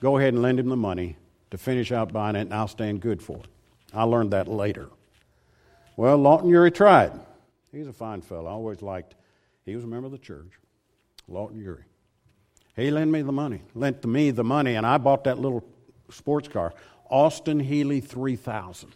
go 0.00 0.18
ahead 0.18 0.34
and 0.34 0.42
lend 0.42 0.60
him 0.60 0.68
the 0.68 0.76
money 0.76 1.16
to 1.50 1.58
finish 1.58 1.92
out 1.92 2.12
buying 2.12 2.36
it, 2.36 2.42
and 2.42 2.54
I'll 2.54 2.68
stand 2.68 3.00
good 3.00 3.22
for 3.22 3.38
it. 3.38 3.48
I 3.94 4.02
learned 4.04 4.32
that 4.32 4.48
later. 4.48 4.88
Well, 5.96 6.18
Lawton 6.18 6.50
Uri 6.50 6.70
tried. 6.70 7.12
He's 7.72 7.86
a 7.86 7.92
fine 7.92 8.20
fellow. 8.20 8.46
I 8.46 8.52
always 8.52 8.82
liked, 8.82 9.14
he 9.64 9.74
was 9.74 9.84
a 9.84 9.86
member 9.86 10.06
of 10.06 10.12
the 10.12 10.18
church. 10.18 10.52
Lawton 11.26 11.58
Uri. 11.58 11.84
He 12.76 12.90
lent 12.90 13.10
me 13.10 13.22
the 13.22 13.32
money, 13.32 13.62
lent 13.74 14.04
me 14.04 14.30
the 14.30 14.44
money, 14.44 14.74
and 14.74 14.86
I 14.86 14.98
bought 14.98 15.24
that 15.24 15.38
little 15.38 15.64
sports 16.10 16.48
car, 16.48 16.74
Austin 17.10 17.60
Healey 17.60 18.00
3000, 18.00 18.90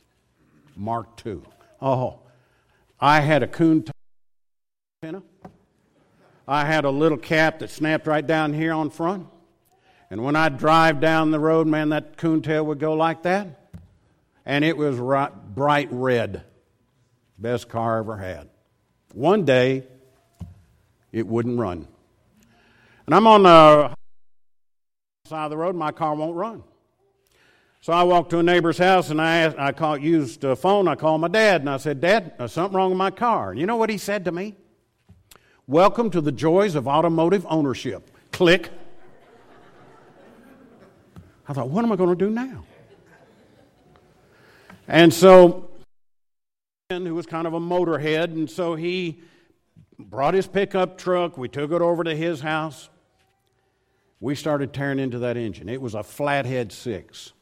Mark 0.76 1.26
II. 1.26 1.40
Oh, 1.80 2.18
I 3.00 3.20
had 3.20 3.42
a 3.42 3.48
coon 3.48 3.86
antenna. 5.02 5.22
I 6.46 6.66
had 6.66 6.84
a 6.84 6.90
little 6.90 7.16
cap 7.16 7.60
that 7.60 7.70
snapped 7.70 8.06
right 8.06 8.26
down 8.26 8.52
here 8.52 8.72
on 8.72 8.90
front. 8.90 9.26
And 10.10 10.22
when 10.22 10.36
I'd 10.36 10.58
drive 10.58 11.00
down 11.00 11.30
the 11.30 11.40
road, 11.40 11.66
man, 11.66 11.90
that 11.90 12.16
coontail 12.16 12.66
would 12.66 12.80
go 12.80 12.92
like 12.92 13.22
that. 13.22 13.70
And 14.44 14.64
it 14.64 14.76
was 14.76 14.96
right, 14.96 15.32
bright 15.54 15.88
red. 15.90 16.44
Best 17.40 17.70
car 17.70 17.96
I 17.96 17.98
ever 18.00 18.18
had. 18.18 18.50
One 19.14 19.46
day, 19.46 19.84
it 21.10 21.26
wouldn't 21.26 21.58
run. 21.58 21.88
And 23.06 23.14
I'm 23.14 23.26
on 23.26 23.44
the 23.44 23.94
side 25.24 25.44
of 25.44 25.50
the 25.50 25.56
road, 25.56 25.74
my 25.74 25.90
car 25.90 26.14
won't 26.14 26.36
run. 26.36 26.62
So 27.80 27.94
I 27.94 28.02
walked 28.02 28.28
to 28.30 28.40
a 28.40 28.42
neighbor's 28.42 28.76
house 28.76 29.08
and 29.08 29.22
I, 29.22 29.36
asked, 29.38 29.58
I 29.58 29.72
called, 29.72 30.02
used 30.02 30.44
a 30.44 30.54
phone. 30.54 30.86
I 30.86 30.96
called 30.96 31.22
my 31.22 31.28
dad 31.28 31.62
and 31.62 31.70
I 31.70 31.78
said, 31.78 32.02
Dad, 32.02 32.34
there's 32.36 32.52
something 32.52 32.76
wrong 32.76 32.90
with 32.90 32.98
my 32.98 33.10
car. 33.10 33.52
And 33.52 33.58
you 33.58 33.64
know 33.64 33.76
what 33.76 33.88
he 33.88 33.96
said 33.96 34.26
to 34.26 34.32
me? 34.32 34.54
Welcome 35.66 36.10
to 36.10 36.20
the 36.20 36.32
joys 36.32 36.74
of 36.74 36.86
automotive 36.86 37.46
ownership. 37.48 38.10
Click. 38.32 38.68
I 41.48 41.54
thought, 41.54 41.70
what 41.70 41.86
am 41.86 41.92
I 41.92 41.96
going 41.96 42.10
to 42.10 42.22
do 42.22 42.30
now? 42.30 42.66
And 44.86 45.14
so 45.14 45.69
who 46.90 47.14
was 47.14 47.24
kind 47.24 47.46
of 47.46 47.54
a 47.54 47.60
motorhead, 47.60 48.24
and 48.24 48.50
so 48.50 48.74
he 48.74 49.20
brought 49.96 50.34
his 50.34 50.48
pickup 50.48 50.98
truck. 50.98 51.38
We 51.38 51.48
took 51.48 51.70
it 51.70 51.80
over 51.80 52.02
to 52.02 52.16
his 52.16 52.40
house. 52.40 52.88
We 54.18 54.34
started 54.34 54.72
tearing 54.72 54.98
into 54.98 55.20
that 55.20 55.36
engine. 55.36 55.68
It 55.68 55.80
was 55.80 55.94
a 55.94 56.02
flathead 56.02 56.72
six. 56.72 57.32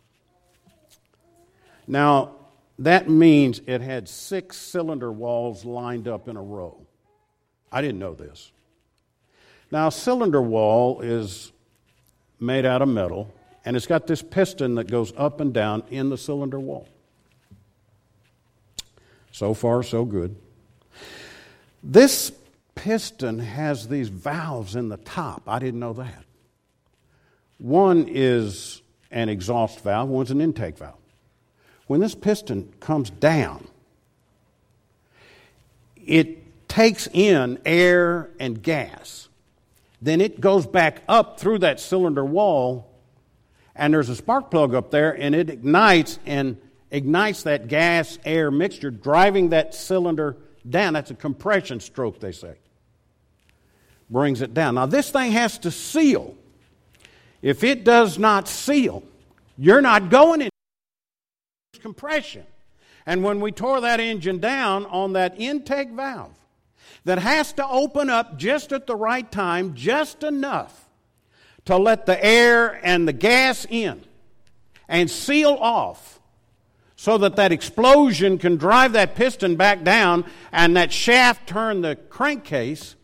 Now, 1.87 2.35
that 2.79 3.09
means 3.09 3.63
it 3.67 3.81
had 3.81 4.07
six 4.07 4.59
cylinder 4.59 5.11
walls 5.11 5.65
lined 5.65 6.07
up 6.09 6.29
in 6.29 6.37
a 6.37 6.43
row. 6.43 6.87
I 7.73 7.81
didn't 7.81 7.99
know 7.99 8.15
this. 8.15 8.53
Now, 9.71 9.89
a 9.89 9.93
cylinder 9.93 10.43
wall 10.43 11.01
is 11.01 11.53
made 12.39 12.67
out 12.67 12.83
of 12.83 12.89
metal, 12.89 13.35
and 13.65 13.77
it's 13.77 13.87
got 13.87 14.07
this 14.07 14.21
piston 14.21 14.75
that 14.75 14.91
goes 14.91 15.13
up 15.17 15.41
and 15.41 15.55
down 15.55 15.85
in 15.91 16.11
the 16.11 16.19
cylinder 16.19 16.61
wall. 16.61 16.87
So 19.39 19.55
far, 19.55 19.85
so 19.85 20.05
good. 20.05 20.35
This 21.81 22.33
piston 22.75 23.39
has 23.39 23.87
these 23.87 24.09
valves 24.09 24.75
in 24.75 24.89
the 24.89 24.97
top. 24.97 25.43
I 25.47 25.61
didn't 25.61 25.79
know 25.79 25.93
that. 25.93 26.25
One 27.59 28.07
is 28.09 28.83
an 29.13 29.29
exhaust 29.29 29.79
valve, 29.79 30.09
one's 30.09 30.33
an 30.33 30.41
intake 30.41 30.77
valve. 30.77 30.99
When 31.87 32.01
this 32.01 32.17
piston 32.17 32.73
comes 32.81 33.11
down, 33.11 33.69
it 36.05 36.67
takes 36.67 37.07
in 37.13 37.61
air 37.65 38.31
and 38.41 38.61
gas. 38.61 39.29
Then 40.03 40.21
it 40.21 40.41
goes 40.41 40.67
back 40.67 41.05
up 41.09 41.39
through 41.39 41.61
that 41.61 41.79
cylinder 41.79 42.25
wall, 42.25 42.91
and 43.77 43.95
there's 43.95 44.09
a 44.09 44.17
spark 44.17 44.51
plug 44.51 44.75
up 44.75 44.91
there, 44.91 45.13
and 45.13 45.33
it 45.33 45.49
ignites 45.49 46.19
and 46.27 46.57
ignites 46.91 47.43
that 47.45 47.69
gas 47.69 48.19
air 48.25 48.51
mixture, 48.51 48.91
driving 48.91 49.51
that 49.51 49.75
cylinder 49.75 50.37
down. 50.69 50.95
That's 50.95 51.11
a 51.11 51.15
compression 51.15 51.81
stroke, 51.81 52.21
they 52.21 52.33
say. 52.33 52.55
Brings 54.11 54.41
it 54.41 54.55
down. 54.55 54.77
Now, 54.77 54.87
this 54.87 55.11
thing 55.11 55.33
has 55.33 55.59
to 55.59 55.71
seal. 55.71 56.35
If 57.43 57.63
it 57.63 57.85
does 57.85 58.19
not 58.19 58.49
seal, 58.49 59.03
you're 59.57 59.83
not 59.83 60.09
going 60.09 60.43
in 60.43 60.51
compression. 61.81 62.45
And 63.07 63.23
when 63.23 63.41
we 63.41 63.53
tore 63.53 63.81
that 63.83 64.01
engine 64.01 64.39
down 64.39 64.87
on 64.87 65.15
that 65.15 65.41
intake 65.41 65.91
valve 65.91 66.35
that 67.05 67.19
has 67.19 67.53
to 67.55 67.67
open 67.67 68.11
up 68.11 68.39
just 68.39 68.73
at 68.73 68.87
the 68.87 68.97
right 68.97 69.31
time, 69.31 69.75
just 69.75 70.23
enough 70.23 70.89
to 71.67 71.77
let 71.77 72.07
the 72.07 72.23
air 72.23 72.81
and 72.83 73.07
the 73.07 73.13
gas 73.13 73.67
in 73.69 74.03
and 74.89 75.11
seal 75.11 75.57
off 75.61 76.18
so 77.01 77.17
that 77.17 77.37
that 77.37 77.53
explosion 77.53 78.39
can 78.39 78.57
drive 78.57 78.95
that 78.95 79.15
piston 79.15 79.55
back 79.55 79.85
down 79.85 80.25
and 80.51 80.77
that 80.77 80.93
shaft 80.93 81.49
turn 81.49 81.81
the 81.81 81.95
crankcase, 81.95 82.97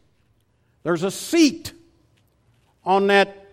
there's 0.82 1.04
a 1.04 1.12
seat 1.12 1.72
on 2.84 3.06
that 3.06 3.46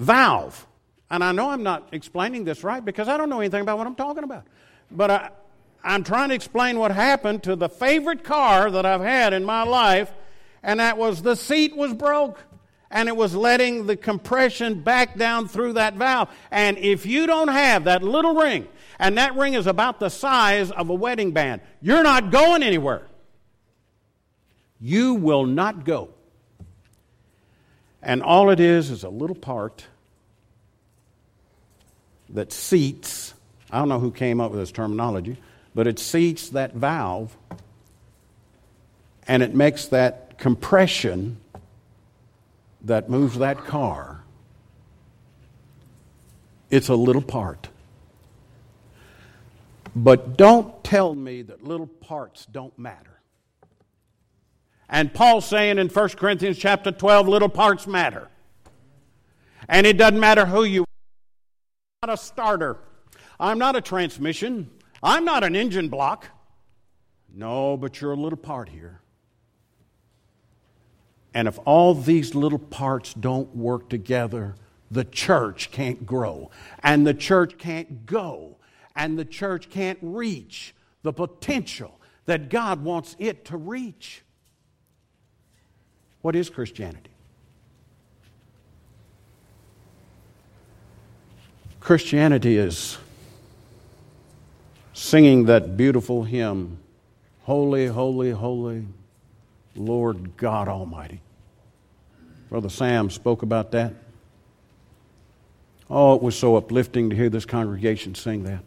valve. 0.00 0.66
And 1.12 1.22
I 1.22 1.30
know 1.30 1.50
I'm 1.50 1.62
not 1.62 1.90
explaining 1.92 2.42
this 2.42 2.64
right 2.64 2.84
because 2.84 3.06
I 3.06 3.16
don't 3.16 3.30
know 3.30 3.38
anything 3.38 3.60
about 3.60 3.78
what 3.78 3.86
I'm 3.86 3.94
talking 3.94 4.24
about. 4.24 4.42
But 4.90 5.10
I, 5.12 5.30
I'm 5.84 6.02
trying 6.02 6.30
to 6.30 6.34
explain 6.34 6.76
what 6.76 6.90
happened 6.90 7.44
to 7.44 7.54
the 7.54 7.68
favorite 7.68 8.24
car 8.24 8.68
that 8.68 8.84
I've 8.84 9.00
had 9.00 9.32
in 9.32 9.44
my 9.44 9.62
life, 9.62 10.10
and 10.64 10.80
that 10.80 10.98
was 10.98 11.22
the 11.22 11.36
seat 11.36 11.76
was 11.76 11.94
broke 11.94 12.40
and 12.90 13.08
it 13.08 13.16
was 13.16 13.34
letting 13.34 13.86
the 13.86 13.96
compression 13.96 14.82
back 14.82 15.16
down 15.16 15.48
through 15.48 15.74
that 15.74 15.94
valve. 15.94 16.28
And 16.50 16.76
if 16.78 17.06
you 17.06 17.26
don't 17.26 17.48
have 17.48 17.84
that 17.84 18.02
little 18.02 18.34
ring, 18.34 18.66
and 18.98 19.16
that 19.16 19.36
ring 19.36 19.54
is 19.54 19.66
about 19.66 20.00
the 20.00 20.08
size 20.08 20.70
of 20.70 20.90
a 20.90 20.94
wedding 20.94 21.32
band, 21.32 21.62
you're 21.80 22.02
not 22.02 22.30
going 22.30 22.62
anywhere. 22.62 23.02
You 24.80 25.14
will 25.14 25.46
not 25.46 25.84
go. 25.84 26.10
And 28.02 28.22
all 28.22 28.50
it 28.50 28.60
is 28.60 28.90
is 28.90 29.04
a 29.04 29.08
little 29.08 29.36
part 29.36 29.86
that 32.30 32.52
seats, 32.52 33.34
I 33.70 33.78
don't 33.78 33.88
know 33.88 34.00
who 34.00 34.10
came 34.10 34.40
up 34.40 34.50
with 34.50 34.60
this 34.60 34.72
terminology, 34.72 35.36
but 35.74 35.86
it 35.86 35.98
seats 35.98 36.50
that 36.50 36.74
valve 36.74 37.36
and 39.26 39.42
it 39.42 39.54
makes 39.54 39.86
that 39.86 40.38
compression 40.38 41.39
that 42.82 43.10
moves 43.10 43.38
that 43.38 43.64
car, 43.64 44.24
it's 46.70 46.88
a 46.88 46.94
little 46.94 47.22
part. 47.22 47.68
But 49.94 50.36
don't 50.36 50.82
tell 50.84 51.14
me 51.14 51.42
that 51.42 51.64
little 51.64 51.86
parts 51.86 52.46
don't 52.46 52.76
matter. 52.78 53.20
And 54.88 55.12
Paul's 55.12 55.46
saying 55.46 55.78
in 55.78 55.88
1 55.88 56.08
Corinthians 56.10 56.58
chapter 56.58 56.90
12, 56.90 57.28
little 57.28 57.48
parts 57.48 57.86
matter. 57.86 58.28
And 59.68 59.86
it 59.86 59.96
doesn't 59.96 60.18
matter 60.18 60.46
who 60.46 60.64
you 60.64 60.82
are. 60.82 60.86
I'm 62.02 62.08
not 62.08 62.14
a 62.14 62.22
starter. 62.22 62.78
I'm 63.38 63.58
not 63.58 63.76
a 63.76 63.80
transmission. 63.80 64.70
I'm 65.02 65.24
not 65.24 65.44
an 65.44 65.54
engine 65.54 65.88
block. 65.88 66.26
No, 67.32 67.76
but 67.76 68.00
you're 68.00 68.12
a 68.12 68.16
little 68.16 68.36
part 68.38 68.68
here. 68.68 69.00
And 71.34 71.46
if 71.46 71.58
all 71.64 71.94
these 71.94 72.34
little 72.34 72.58
parts 72.58 73.14
don't 73.14 73.54
work 73.54 73.88
together, 73.88 74.56
the 74.90 75.04
church 75.04 75.70
can't 75.70 76.04
grow, 76.04 76.50
and 76.82 77.06
the 77.06 77.14
church 77.14 77.56
can't 77.58 78.04
go, 78.06 78.56
and 78.96 79.18
the 79.18 79.24
church 79.24 79.70
can't 79.70 79.98
reach 80.02 80.74
the 81.02 81.12
potential 81.12 82.00
that 82.26 82.48
God 82.48 82.82
wants 82.82 83.14
it 83.18 83.44
to 83.46 83.56
reach. 83.56 84.22
What 86.22 86.34
is 86.34 86.50
Christianity? 86.50 87.10
Christianity 91.78 92.58
is 92.58 92.98
singing 94.92 95.46
that 95.46 95.76
beautiful 95.76 96.24
hymn, 96.24 96.78
Holy, 97.44 97.86
Holy, 97.86 98.32
Holy 98.32 98.84
Lord 99.80 100.36
God 100.36 100.68
Almighty. 100.68 101.20
Brother 102.48 102.68
Sam 102.68 103.10
spoke 103.10 103.42
about 103.42 103.70
that. 103.72 103.94
Oh, 105.88 106.14
it 106.14 106.22
was 106.22 106.36
so 106.36 106.56
uplifting 106.56 107.10
to 107.10 107.16
hear 107.16 107.28
this 107.28 107.44
congregation 107.44 108.14
sing 108.14 108.44
that. 108.44 108.62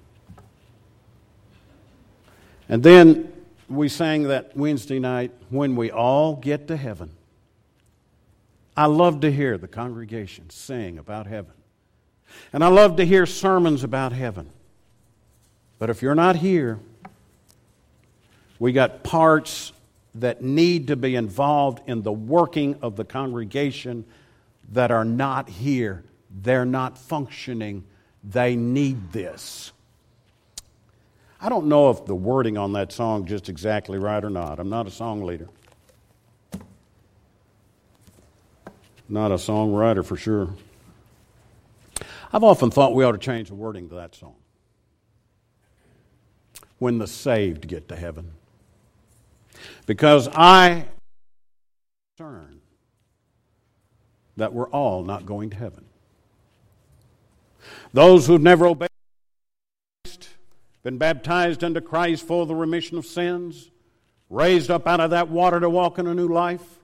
And 2.67 2.81
then 2.81 3.31
we 3.69 3.87
sang 3.89 4.23
that 4.23 4.55
Wednesday 4.57 4.99
night, 4.99 5.31
When 5.49 5.75
We 5.75 5.91
All 5.91 6.35
Get 6.35 6.67
to 6.67 6.77
Heaven. 6.77 7.11
I 8.75 8.87
love 8.87 9.21
to 9.21 9.31
hear 9.31 9.57
the 9.57 9.67
congregation 9.67 10.49
sing 10.49 10.97
about 10.97 11.27
heaven. 11.27 11.53
And 12.51 12.63
I 12.63 12.67
love 12.67 12.95
to 12.97 13.05
hear 13.05 13.25
sermons 13.25 13.83
about 13.83 14.11
heaven. 14.11 14.49
But 15.77 15.89
if 15.89 16.01
you're 16.01 16.15
not 16.15 16.37
here, 16.37 16.79
we 18.57 18.71
got 18.71 19.03
parts 19.03 19.71
that 20.15 20.41
need 20.41 20.87
to 20.87 20.95
be 20.95 21.15
involved 21.15 21.81
in 21.87 22.03
the 22.03 22.11
working 22.11 22.77
of 22.81 22.95
the 22.95 23.05
congregation 23.05 24.05
that 24.71 24.91
are 24.91 25.05
not 25.05 25.49
here. 25.49 26.03
They're 26.29 26.65
not 26.65 26.97
functioning. 26.97 27.83
They 28.23 28.55
need 28.55 29.11
this. 29.11 29.71
I 31.41 31.49
don't 31.49 31.65
know 31.65 31.89
if 31.89 32.05
the 32.05 32.15
wording 32.15 32.57
on 32.57 32.73
that 32.73 32.91
song 32.91 33.25
just 33.25 33.49
exactly 33.49 33.97
right 33.97 34.23
or 34.23 34.29
not. 34.29 34.59
I'm 34.59 34.69
not 34.69 34.87
a 34.87 34.91
song 34.91 35.23
leader. 35.23 35.49
Not 39.09 39.31
a 39.31 39.35
songwriter 39.35 40.05
for 40.05 40.15
sure. 40.15 40.49
I've 42.31 42.43
often 42.43 42.71
thought 42.71 42.95
we 42.95 43.03
ought 43.03 43.11
to 43.11 43.17
change 43.17 43.49
the 43.49 43.55
wording 43.55 43.89
to 43.89 43.95
that 43.95 44.15
song. 44.15 44.35
When 46.79 46.97
the 46.97 47.07
saved 47.07 47.67
get 47.67 47.89
to 47.89 47.95
heaven. 47.95 48.31
Because 49.85 50.27
I 50.33 50.85
concern 52.17 52.61
that 54.37 54.53
we're 54.53 54.69
all 54.69 55.03
not 55.03 55.25
going 55.25 55.49
to 55.51 55.55
heaven. 55.55 55.85
Those 57.93 58.27
who've 58.27 58.41
never 58.41 58.65
obeyed 58.65 58.89
Christ, 60.03 60.29
been 60.81 60.97
baptized 60.97 61.63
into 61.63 61.81
Christ 61.81 62.25
for 62.25 62.45
the 62.45 62.55
remission 62.55 62.97
of 62.97 63.05
sins, 63.05 63.69
raised 64.29 64.71
up 64.71 64.87
out 64.87 64.99
of 64.99 65.11
that 65.11 65.29
water 65.29 65.59
to 65.59 65.69
walk 65.69 65.99
in 65.99 66.07
a 66.07 66.15
new 66.15 66.27
life, 66.27 66.79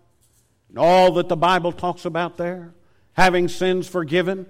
and 0.69 0.77
all 0.77 1.13
that 1.13 1.29
the 1.29 1.35
Bible 1.35 1.71
talks 1.71 2.05
about 2.05 2.37
there, 2.37 2.73
having 3.13 3.47
sins 3.47 3.87
forgiven, 3.87 4.45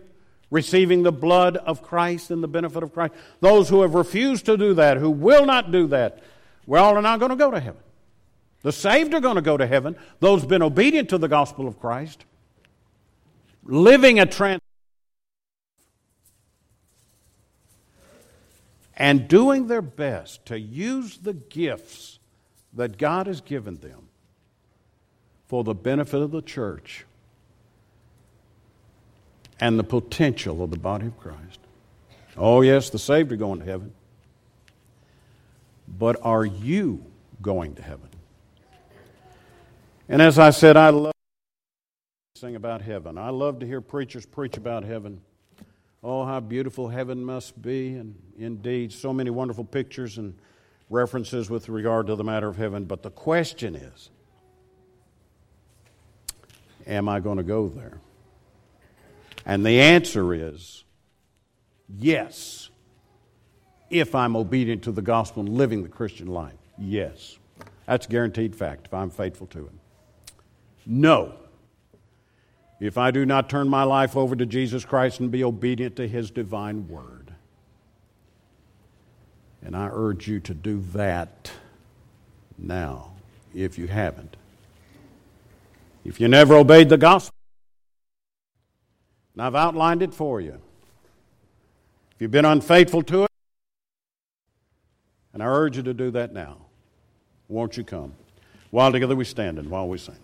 receiving 0.52 1.04
the 1.04 1.12
blood 1.12 1.56
of 1.58 1.82
Christ 1.82 2.32
and 2.32 2.44
the 2.44 2.48
benefit 2.48 2.84
of 2.84 2.94
Christ. 2.94 3.14
Those 3.40 3.70
who 3.70 3.82
have 3.82 3.94
refused 3.94 4.46
to 4.48 4.58
do 4.58 4.74
that, 4.74 4.98
who 4.98 5.10
will 5.10 5.46
not 5.46 5.72
do 5.72 5.88
that, 5.88 6.22
we're 6.66 6.80
all 6.80 7.02
not 7.02 7.20
going 7.20 7.30
to 7.30 7.36
go 7.38 7.52
to 7.52 7.60
heaven. 7.60 7.82
The 8.62 8.72
saved 8.72 9.14
are 9.14 9.20
going 9.20 9.36
to 9.36 9.42
go 9.42 9.58
to 9.58 9.68
heaven. 9.68 9.96
Those 10.20 10.46
been 10.46 10.62
obedient 10.62 11.10
to 11.10 11.18
the 11.18 11.28
gospel 11.28 11.68
of 11.68 11.80
Christ, 11.80 12.26
living 13.64 14.20
a 14.20 14.26
trans 14.26 14.62
and 18.98 19.30
doing 19.30 19.68
their 19.68 19.82
best 19.82 20.46
to 20.48 20.60
use 20.60 21.20
the 21.20 21.34
gifts 21.34 22.20
that 22.74 22.98
God 22.98 23.28
has 23.28 23.40
given 23.40 23.78
them 23.78 24.10
for 25.48 25.64
the 25.64 25.74
benefit 25.74 26.22
of 26.22 26.32
the 26.32 26.42
church 26.42 27.06
and 29.60 29.80
the 29.80 29.84
potential 29.84 30.62
of 30.62 30.70
the 30.72 30.78
body 30.78 31.08
of 31.08 31.18
Christ. 31.18 31.60
Oh, 32.38 32.62
yes, 32.62 32.90
the 32.90 33.00
saved 33.00 33.32
are 33.32 33.38
going 33.38 33.60
to 33.60 33.66
heaven. 33.66 33.94
but 35.88 36.18
are 36.22 36.46
you 36.46 37.04
going 37.42 37.76
to 37.76 37.82
heaven? 37.82 38.09
And 40.12 40.24
as 40.24 40.40
I 40.40 40.50
said, 40.50 40.76
I 40.76 40.90
love 40.90 41.14
to 42.34 42.42
sing 42.42 42.56
about 42.56 42.82
heaven. 42.82 43.20
I 43.20 43.30
love 43.30 43.60
to 43.60 43.68
hear 43.68 43.80
preachers 43.80 44.26
preach 44.26 44.58
about 44.58 44.84
heaven. 44.84 45.22
Oh, 46.04 46.26
how 46.26 46.40
beautiful 46.40 46.88
heaven 46.88 47.24
must 47.24 47.62
be, 47.62 47.94
and 47.94 48.16
indeed, 48.36 48.92
so 48.92 49.14
many 49.14 49.30
wonderful 49.30 49.66
pictures 49.66 50.18
and 50.18 50.34
references 50.90 51.52
with 51.52 51.70
regard 51.70 52.08
to 52.08 52.16
the 52.16 52.24
matter 52.24 52.48
of 52.48 52.58
heaven. 52.58 52.86
But 52.86 53.04
the 53.04 53.12
question 53.12 53.76
is 53.76 54.10
Am 56.88 57.08
I 57.08 57.20
going 57.20 57.38
to 57.38 57.44
go 57.44 57.68
there? 57.68 58.00
And 59.46 59.64
the 59.64 59.80
answer 59.80 60.34
is 60.34 60.86
yes, 61.88 62.72
if 63.92 64.16
I'm 64.16 64.36
obedient 64.36 64.84
to 64.84 64.92
the 64.92 65.04
gospel 65.04 65.42
and 65.42 65.50
living 65.50 65.84
the 65.84 65.90
Christian 65.90 66.28
life. 66.28 66.58
Yes. 66.80 67.38
That's 67.86 68.08
a 68.08 68.10
guaranteed 68.10 68.56
fact 68.56 68.88
if 68.88 68.94
I'm 68.94 69.12
faithful 69.12 69.46
to 69.48 69.60
Him. 69.60 69.79
No. 70.90 71.34
If 72.80 72.98
I 72.98 73.12
do 73.12 73.24
not 73.24 73.48
turn 73.48 73.70
my 73.70 73.84
life 73.84 74.18
over 74.18 74.36
to 74.36 74.46
Jesus 74.46 74.84
Christ 74.84 75.20
and 75.20 75.30
be 75.30 75.44
obedient 75.44 75.96
to 75.98 76.08
His 76.08 76.32
divine 76.32 76.88
word. 76.88 77.32
And 79.62 79.76
I 79.76 79.90
urge 79.92 80.28
you 80.28 80.40
to 80.40 80.54
do 80.54 80.82
that 80.94 81.52
now 82.58 83.12
if 83.54 83.78
you 83.78 83.88
haven't. 83.88 84.36
If 86.04 86.20
you 86.20 86.28
never 86.28 86.56
obeyed 86.56 86.90
the 86.90 86.98
gospel, 86.98 87.36
and 89.36 89.44
I've 89.44 89.56
outlined 89.56 90.02
it 90.02 90.14
for 90.14 90.42
you. 90.42 90.60
If 92.16 92.22
you've 92.22 92.32
been 92.32 92.46
unfaithful 92.46 93.04
to 93.04 93.26
it, 93.26 93.32
and 95.34 95.44
I 95.44 95.46
urge 95.46 95.78
you 95.78 95.84
to 95.84 95.94
do 95.94 96.10
that 96.12 96.34
now, 96.34 96.58
won't 97.48 97.78
you 97.78 97.84
come? 97.84 98.14
While 98.72 98.92
together 98.92 99.16
we 99.16 99.26
stand 99.26 99.60
and 99.60 99.70
while 99.70 99.88
we 99.88 99.98
sing. 100.00 100.16